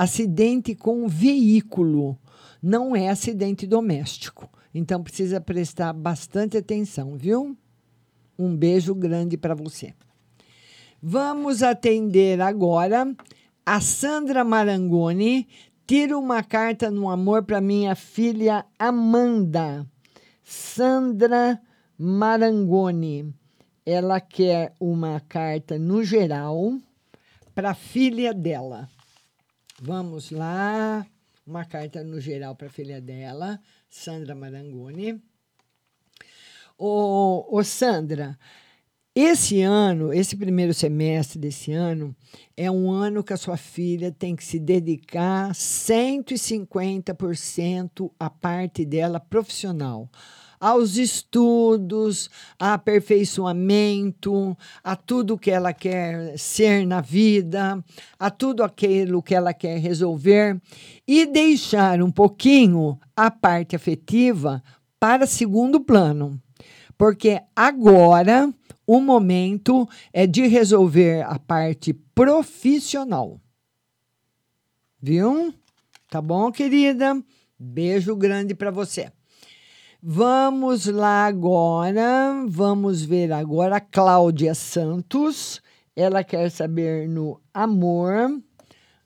acidente 0.01 0.73
com 0.73 1.07
veículo, 1.07 2.17
não 2.59 2.95
é 2.95 3.09
acidente 3.09 3.67
doméstico. 3.67 4.49
Então 4.73 5.03
precisa 5.03 5.39
prestar 5.39 5.93
bastante 5.93 6.57
atenção, 6.57 7.15
viu? 7.15 7.55
Um 8.37 8.55
beijo 8.55 8.95
grande 8.95 9.37
para 9.37 9.53
você. 9.53 9.93
Vamos 10.99 11.61
atender 11.61 12.41
agora 12.41 13.15
a 13.63 13.79
Sandra 13.79 14.43
Marangoni. 14.43 15.47
Tira 15.91 16.17
uma 16.17 16.41
carta 16.41 16.89
no 16.89 17.09
amor 17.09 17.43
para 17.43 17.59
minha 17.59 17.95
filha 17.95 18.65
Amanda. 18.79 19.85
Sandra 20.41 21.61
Marangoni. 21.97 23.35
Ela 23.85 24.21
quer 24.21 24.73
uma 24.79 25.19
carta 25.19 25.77
no 25.77 26.01
geral 26.01 26.79
para 27.53 27.71
a 27.71 27.75
filha 27.75 28.33
dela. 28.33 28.87
Vamos 29.81 30.31
lá. 30.31 31.05
Uma 31.45 31.65
carta 31.65 32.01
no 32.05 32.21
geral 32.21 32.55
para 32.55 32.67
a 32.67 32.71
filha 32.71 33.01
dela, 33.01 33.59
Sandra 33.89 34.33
Marangoni. 34.33 35.21
Ô, 36.77 37.53
ô, 37.53 37.61
Sandra, 37.65 38.39
Esse 39.13 39.61
ano, 39.61 40.13
esse 40.13 40.37
primeiro 40.37 40.73
semestre 40.73 41.37
desse 41.37 41.73
ano, 41.73 42.15
é 42.55 42.71
um 42.71 42.89
ano 42.89 43.21
que 43.21 43.33
a 43.33 43.37
sua 43.37 43.57
filha 43.57 44.09
tem 44.09 44.37
que 44.37 44.43
se 44.43 44.57
dedicar 44.57 45.51
150% 45.51 48.09
à 48.17 48.29
parte 48.29 48.85
dela 48.85 49.19
profissional, 49.19 50.09
aos 50.57 50.95
estudos, 50.95 52.29
a 52.57 52.75
aperfeiçoamento, 52.75 54.57
a 54.81 54.95
tudo 54.95 55.37
que 55.37 55.51
ela 55.51 55.73
quer 55.73 56.39
ser 56.39 56.87
na 56.87 57.01
vida, 57.01 57.83
a 58.17 58.31
tudo 58.31 58.63
aquilo 58.63 59.21
que 59.21 59.35
ela 59.35 59.53
quer 59.53 59.77
resolver 59.77 60.57
e 61.05 61.25
deixar 61.25 62.01
um 62.01 62.09
pouquinho 62.09 62.97
a 63.13 63.29
parte 63.29 63.75
afetiva 63.75 64.63
para 64.97 65.27
segundo 65.27 65.81
plano. 65.81 66.41
Porque 66.97 67.41
agora 67.53 68.49
o 68.93 68.99
momento 68.99 69.87
é 70.11 70.27
de 70.27 70.45
resolver 70.47 71.21
a 71.25 71.39
parte 71.39 71.93
profissional. 71.93 73.39
Viu? 75.01 75.53
Tá 76.09 76.21
bom, 76.21 76.51
querida? 76.51 77.23
Beijo 77.57 78.13
grande 78.17 78.53
para 78.53 78.69
você. 78.69 79.09
Vamos 80.03 80.87
lá 80.87 81.25
agora, 81.25 82.43
vamos 82.49 83.01
ver 83.01 83.31
agora 83.31 83.77
a 83.77 83.79
Cláudia 83.79 84.53
Santos. 84.53 85.61
Ela 85.95 86.21
quer 86.21 86.51
saber 86.51 87.07
no 87.07 87.39
amor. 87.53 88.41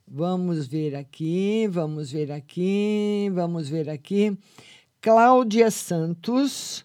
Vamos 0.07 0.65
ver 0.65 0.95
aqui, 0.95 1.67
vamos 1.69 2.11
ver 2.11 2.31
aqui, 2.31 3.29
vamos 3.31 3.69
ver 3.69 3.87
aqui. 3.87 4.35
Cláudia 4.99 5.69
Santos. 5.69 6.83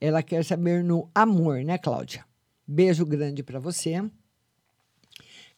Ela 0.00 0.22
quer 0.22 0.44
saber 0.44 0.84
no 0.84 1.10
amor, 1.12 1.64
né, 1.64 1.76
Cláudia? 1.76 2.27
Beijo 2.70 3.06
grande 3.06 3.42
para 3.42 3.58
você. 3.58 4.04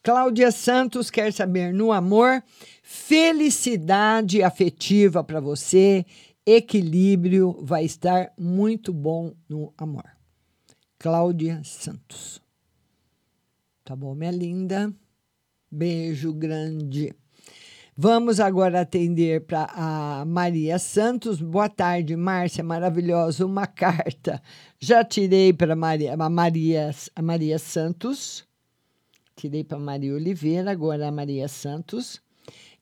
Cláudia 0.01 0.49
Santos 0.49 1.11
quer 1.11 1.33
saber 1.33 1.73
no 1.73 1.91
amor, 1.91 2.41
felicidade 2.81 4.41
afetiva 4.41 5.21
para 5.21 5.41
você, 5.41 6.05
equilíbrio 6.45 7.59
vai 7.61 7.83
estar 7.83 8.31
muito 8.37 8.93
bom 8.93 9.35
no 9.49 9.73
amor. 9.77 10.05
Cláudia 10.97 11.61
Santos. 11.65 12.41
Tá 13.83 13.93
bom, 13.93 14.15
minha 14.15 14.31
linda? 14.31 14.91
Beijo 15.69 16.31
grande. 16.31 17.13
Vamos 18.03 18.39
agora 18.39 18.81
atender 18.81 19.45
para 19.45 19.65
a 19.75 20.25
Maria 20.25 20.79
Santos. 20.79 21.39
Boa 21.39 21.69
tarde, 21.69 22.15
Márcia, 22.15 22.63
maravilhosa. 22.63 23.45
Uma 23.45 23.67
carta. 23.67 24.41
Já 24.79 25.03
tirei 25.03 25.53
para 25.53 25.75
Maria, 25.75 26.15
a 26.15 26.27
Maria, 26.27 26.89
a 27.15 27.21
Maria 27.21 27.59
Santos. 27.59 28.43
Tirei 29.35 29.63
para 29.63 29.77
Maria 29.77 30.15
Oliveira, 30.15 30.71
agora 30.71 31.09
a 31.09 31.11
Maria 31.11 31.47
Santos. 31.47 32.19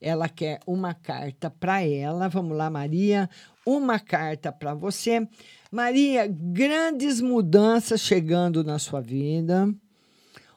Ela 0.00 0.26
quer 0.26 0.58
uma 0.66 0.94
carta 0.94 1.50
para 1.50 1.82
ela. 1.82 2.26
Vamos 2.26 2.56
lá, 2.56 2.70
Maria. 2.70 3.28
Uma 3.66 3.98
carta 3.98 4.50
para 4.50 4.72
você. 4.72 5.28
Maria, 5.70 6.26
grandes 6.26 7.20
mudanças 7.20 8.00
chegando 8.00 8.64
na 8.64 8.78
sua 8.78 9.02
vida. 9.02 9.68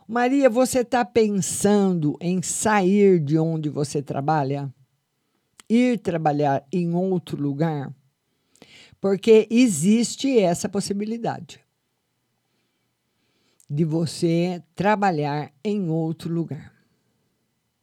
Maria, 0.08 0.50
você 0.50 0.80
está 0.80 1.06
pensando 1.06 2.18
em 2.20 2.42
sair 2.42 3.20
de 3.20 3.38
onde 3.38 3.70
você 3.70 4.02
trabalha? 4.02 4.74
Ir 5.70 6.00
trabalhar 6.00 6.66
em 6.72 6.94
outro 6.94 7.42
lugar? 7.42 7.94
Porque 9.00 9.48
existe 9.50 10.40
essa 10.40 10.68
possibilidade 10.68 11.60
de 13.70 13.84
você 13.86 14.62
trabalhar 14.76 15.52
em 15.64 15.90
outro 15.90 16.32
lugar. 16.32 16.74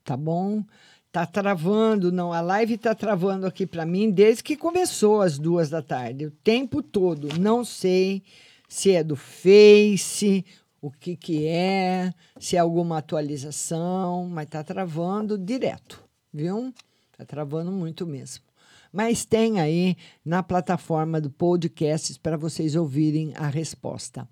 Tá 0.04 0.16
bom? 0.16 0.64
Tá 1.10 1.26
travando, 1.26 2.12
não. 2.12 2.32
A 2.32 2.40
live 2.40 2.78
tá 2.78 2.94
travando 2.94 3.46
aqui 3.46 3.66
para 3.66 3.84
mim 3.84 4.10
desde 4.10 4.44
que 4.44 4.56
começou 4.56 5.22
às 5.22 5.38
duas 5.38 5.68
da 5.68 5.82
tarde, 5.82 6.26
o 6.26 6.30
tempo 6.30 6.82
todo. 6.82 7.28
Não 7.38 7.64
sei 7.64 8.22
se 8.68 8.92
é 8.92 9.02
do 9.02 9.16
Face, 9.16 10.44
o 10.80 10.90
que, 10.90 11.16
que 11.16 11.46
é, 11.46 12.12
se 12.38 12.56
é 12.56 12.58
alguma 12.58 12.98
atualização, 12.98 14.26
mas 14.28 14.46
está 14.46 14.64
travando 14.64 15.36
direto, 15.36 16.02
viu? 16.32 16.72
Está 17.12 17.24
travando 17.24 17.70
muito 17.70 18.06
mesmo. 18.06 18.44
Mas 18.92 19.24
tem 19.24 19.60
aí 19.60 19.96
na 20.24 20.42
plataforma 20.42 21.20
do 21.20 21.30
podcast 21.30 22.18
para 22.18 22.36
vocês 22.36 22.74
ouvirem 22.74 23.32
a 23.36 23.46
resposta. 23.46 24.28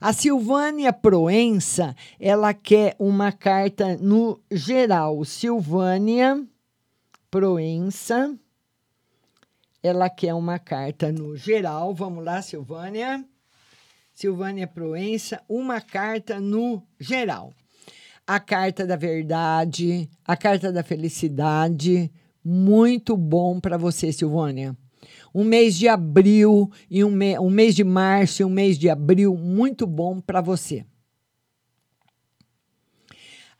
A 0.00 0.12
Silvânia 0.12 0.92
Proença, 0.92 1.94
ela 2.18 2.52
quer 2.52 2.96
uma 2.98 3.30
carta 3.30 3.96
no 3.98 4.40
geral. 4.50 5.24
Silvânia 5.24 6.44
Proença, 7.30 8.36
ela 9.80 10.10
quer 10.10 10.34
uma 10.34 10.58
carta 10.58 11.12
no 11.12 11.36
geral. 11.36 11.94
Vamos 11.94 12.24
lá, 12.24 12.42
Silvânia. 12.42 13.24
Silvânia 14.20 14.66
Proença, 14.66 15.40
uma 15.48 15.80
carta 15.80 16.38
no 16.38 16.82
geral. 16.98 17.54
A 18.26 18.38
carta 18.38 18.86
da 18.86 18.94
verdade, 18.94 20.10
a 20.26 20.36
carta 20.36 20.70
da 20.70 20.82
felicidade, 20.82 22.12
muito 22.44 23.16
bom 23.16 23.58
para 23.58 23.78
você, 23.78 24.12
Silvânia. 24.12 24.76
Um 25.34 25.42
mês 25.42 25.74
de 25.74 25.88
abril 25.88 26.70
e 26.90 27.02
um, 27.02 27.10
me 27.10 27.38
um 27.38 27.48
mês 27.48 27.74
de 27.74 27.82
março 27.82 28.42
e 28.42 28.44
um 28.44 28.50
mês 28.50 28.78
de 28.78 28.90
abril, 28.90 29.34
muito 29.38 29.86
bom 29.86 30.20
para 30.20 30.42
você. 30.42 30.84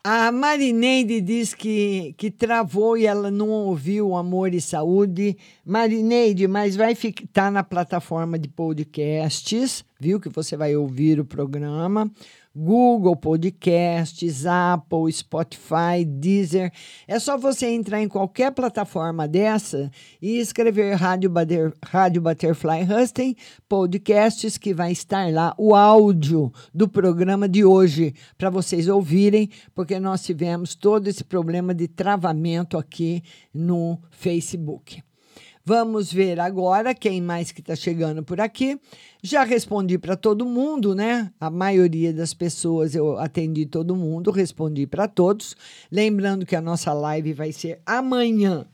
A 0.03 0.31
Marineide 0.31 1.21
diz 1.21 1.53
que, 1.53 2.15
que 2.17 2.31
travou 2.31 2.97
e 2.97 3.05
ela 3.05 3.29
não 3.29 3.49
ouviu 3.49 4.15
Amor 4.15 4.51
e 4.51 4.59
Saúde. 4.59 5.37
Marineide, 5.63 6.47
mas 6.47 6.75
vai 6.75 6.93
estar 6.93 7.27
tá 7.31 7.51
na 7.51 7.63
plataforma 7.63 8.39
de 8.39 8.49
podcasts, 8.49 9.85
viu? 9.99 10.19
Que 10.19 10.27
você 10.27 10.57
vai 10.57 10.75
ouvir 10.75 11.19
o 11.19 11.25
programa. 11.25 12.11
Google 12.55 13.15
Podcasts, 13.15 14.45
Apple, 14.45 15.11
Spotify, 15.11 16.03
Deezer. 16.05 16.71
É 17.07 17.17
só 17.19 17.37
você 17.37 17.67
entrar 17.67 18.01
em 18.01 18.07
qualquer 18.07 18.51
plataforma 18.51 19.27
dessa 19.27 19.89
e 20.21 20.37
escrever 20.39 20.95
Rádio, 20.95 21.29
Butter, 21.29 21.73
Rádio 21.83 22.21
Butterfly 22.21 22.83
Husting 22.83 23.35
Podcasts, 23.69 24.57
que 24.57 24.73
vai 24.73 24.91
estar 24.91 25.31
lá 25.31 25.53
o 25.57 25.73
áudio 25.73 26.51
do 26.73 26.87
programa 26.87 27.47
de 27.47 27.63
hoje 27.63 28.13
para 28.37 28.49
vocês 28.49 28.87
ouvirem, 28.87 29.49
porque 29.73 29.99
nós 29.99 30.23
tivemos 30.23 30.75
todo 30.75 31.07
esse 31.07 31.23
problema 31.23 31.73
de 31.73 31.87
travamento 31.87 32.77
aqui 32.77 33.23
no 33.53 33.99
Facebook. 34.09 35.01
Vamos 35.63 36.11
ver 36.11 36.39
agora 36.39 36.95
quem 36.95 37.21
mais 37.21 37.51
que 37.51 37.61
está 37.61 37.75
chegando 37.75 38.23
por 38.23 38.41
aqui. 38.41 38.79
Já 39.21 39.43
respondi 39.43 39.97
para 39.97 40.15
todo 40.15 40.43
mundo, 40.45 40.95
né? 40.95 41.31
A 41.39 41.51
maioria 41.51 42.11
das 42.11 42.33
pessoas 42.33 42.95
eu 42.95 43.19
atendi 43.19 43.67
todo 43.67 43.95
mundo, 43.95 44.31
respondi 44.31 44.87
para 44.87 45.07
todos. 45.07 45.55
Lembrando 45.91 46.45
que 46.45 46.55
a 46.55 46.61
nossa 46.61 46.91
live 46.93 47.33
vai 47.33 47.51
ser 47.51 47.79
amanhã 47.85 48.65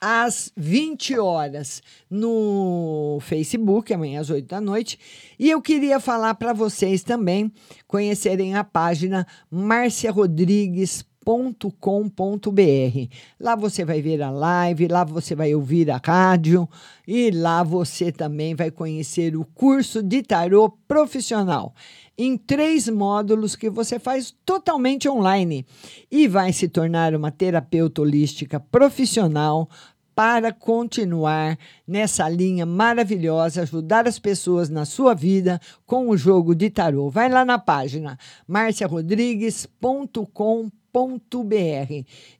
às 0.00 0.52
20 0.56 1.18
horas 1.18 1.82
no 2.08 3.18
Facebook, 3.20 3.92
amanhã 3.92 4.20
às 4.20 4.30
8 4.30 4.46
da 4.46 4.60
noite. 4.60 4.98
E 5.38 5.50
eu 5.50 5.60
queria 5.60 5.98
falar 5.98 6.34
para 6.34 6.52
vocês 6.52 7.02
também 7.02 7.52
conhecerem 7.86 8.54
a 8.54 8.62
página 8.62 9.26
Márcia 9.50 10.12
Rodrigues 10.12 11.04
www.radiocultura.com.br. 11.28 13.14
Lá 13.38 13.54
você 13.54 13.84
vai 13.84 14.00
ver 14.00 14.22
a 14.22 14.30
live, 14.30 14.88
lá 14.88 15.04
você 15.04 15.34
vai 15.34 15.54
ouvir 15.54 15.90
a 15.90 16.00
rádio 16.02 16.66
e 17.06 17.30
lá 17.30 17.62
você 17.62 18.10
também 18.10 18.54
vai 18.54 18.70
conhecer 18.70 19.36
o 19.36 19.44
curso 19.44 20.02
de 20.02 20.22
tarô 20.22 20.70
profissional 20.88 21.74
em 22.16 22.36
três 22.36 22.88
módulos 22.88 23.54
que 23.54 23.68
você 23.68 23.98
faz 23.98 24.34
totalmente 24.44 25.08
online 25.08 25.66
e 26.10 26.26
vai 26.26 26.52
se 26.52 26.68
tornar 26.68 27.14
uma 27.14 27.30
terapeuta 27.30 28.02
holística 28.02 28.58
profissional 28.58 29.68
para 30.16 30.52
continuar 30.52 31.56
nessa 31.86 32.28
linha 32.28 32.66
maravilhosa, 32.66 33.62
ajudar 33.62 34.08
as 34.08 34.18
pessoas 34.18 34.68
na 34.68 34.84
sua 34.84 35.14
vida 35.14 35.60
com 35.86 36.08
o 36.08 36.16
jogo 36.16 36.56
de 36.56 36.70
tarô. 36.70 37.08
Vai 37.08 37.28
lá 37.28 37.44
na 37.44 37.56
página 37.56 38.18
marciarodrigues.com.br 38.48 40.77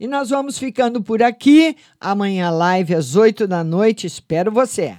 e 0.00 0.06
nós 0.06 0.30
vamos 0.30 0.58
ficando 0.58 1.02
por 1.02 1.22
aqui. 1.22 1.76
Amanhã, 2.00 2.50
live 2.50 2.94
às 2.94 3.14
8 3.14 3.46
da 3.46 3.62
noite. 3.62 4.06
Espero 4.06 4.50
você. 4.50 4.94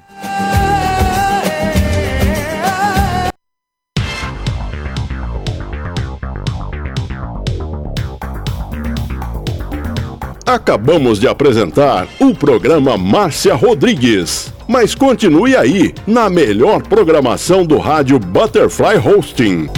Acabamos 10.46 11.20
de 11.20 11.28
apresentar 11.28 12.08
o 12.20 12.34
programa 12.34 12.98
Márcia 12.98 13.54
Rodrigues. 13.54 14.52
Mas 14.68 14.96
continue 14.96 15.56
aí, 15.56 15.94
na 16.08 16.28
melhor 16.28 16.82
programação 16.82 17.64
do 17.64 17.78
rádio 17.78 18.18
Butterfly 18.18 18.98
Hosting. 18.98 19.70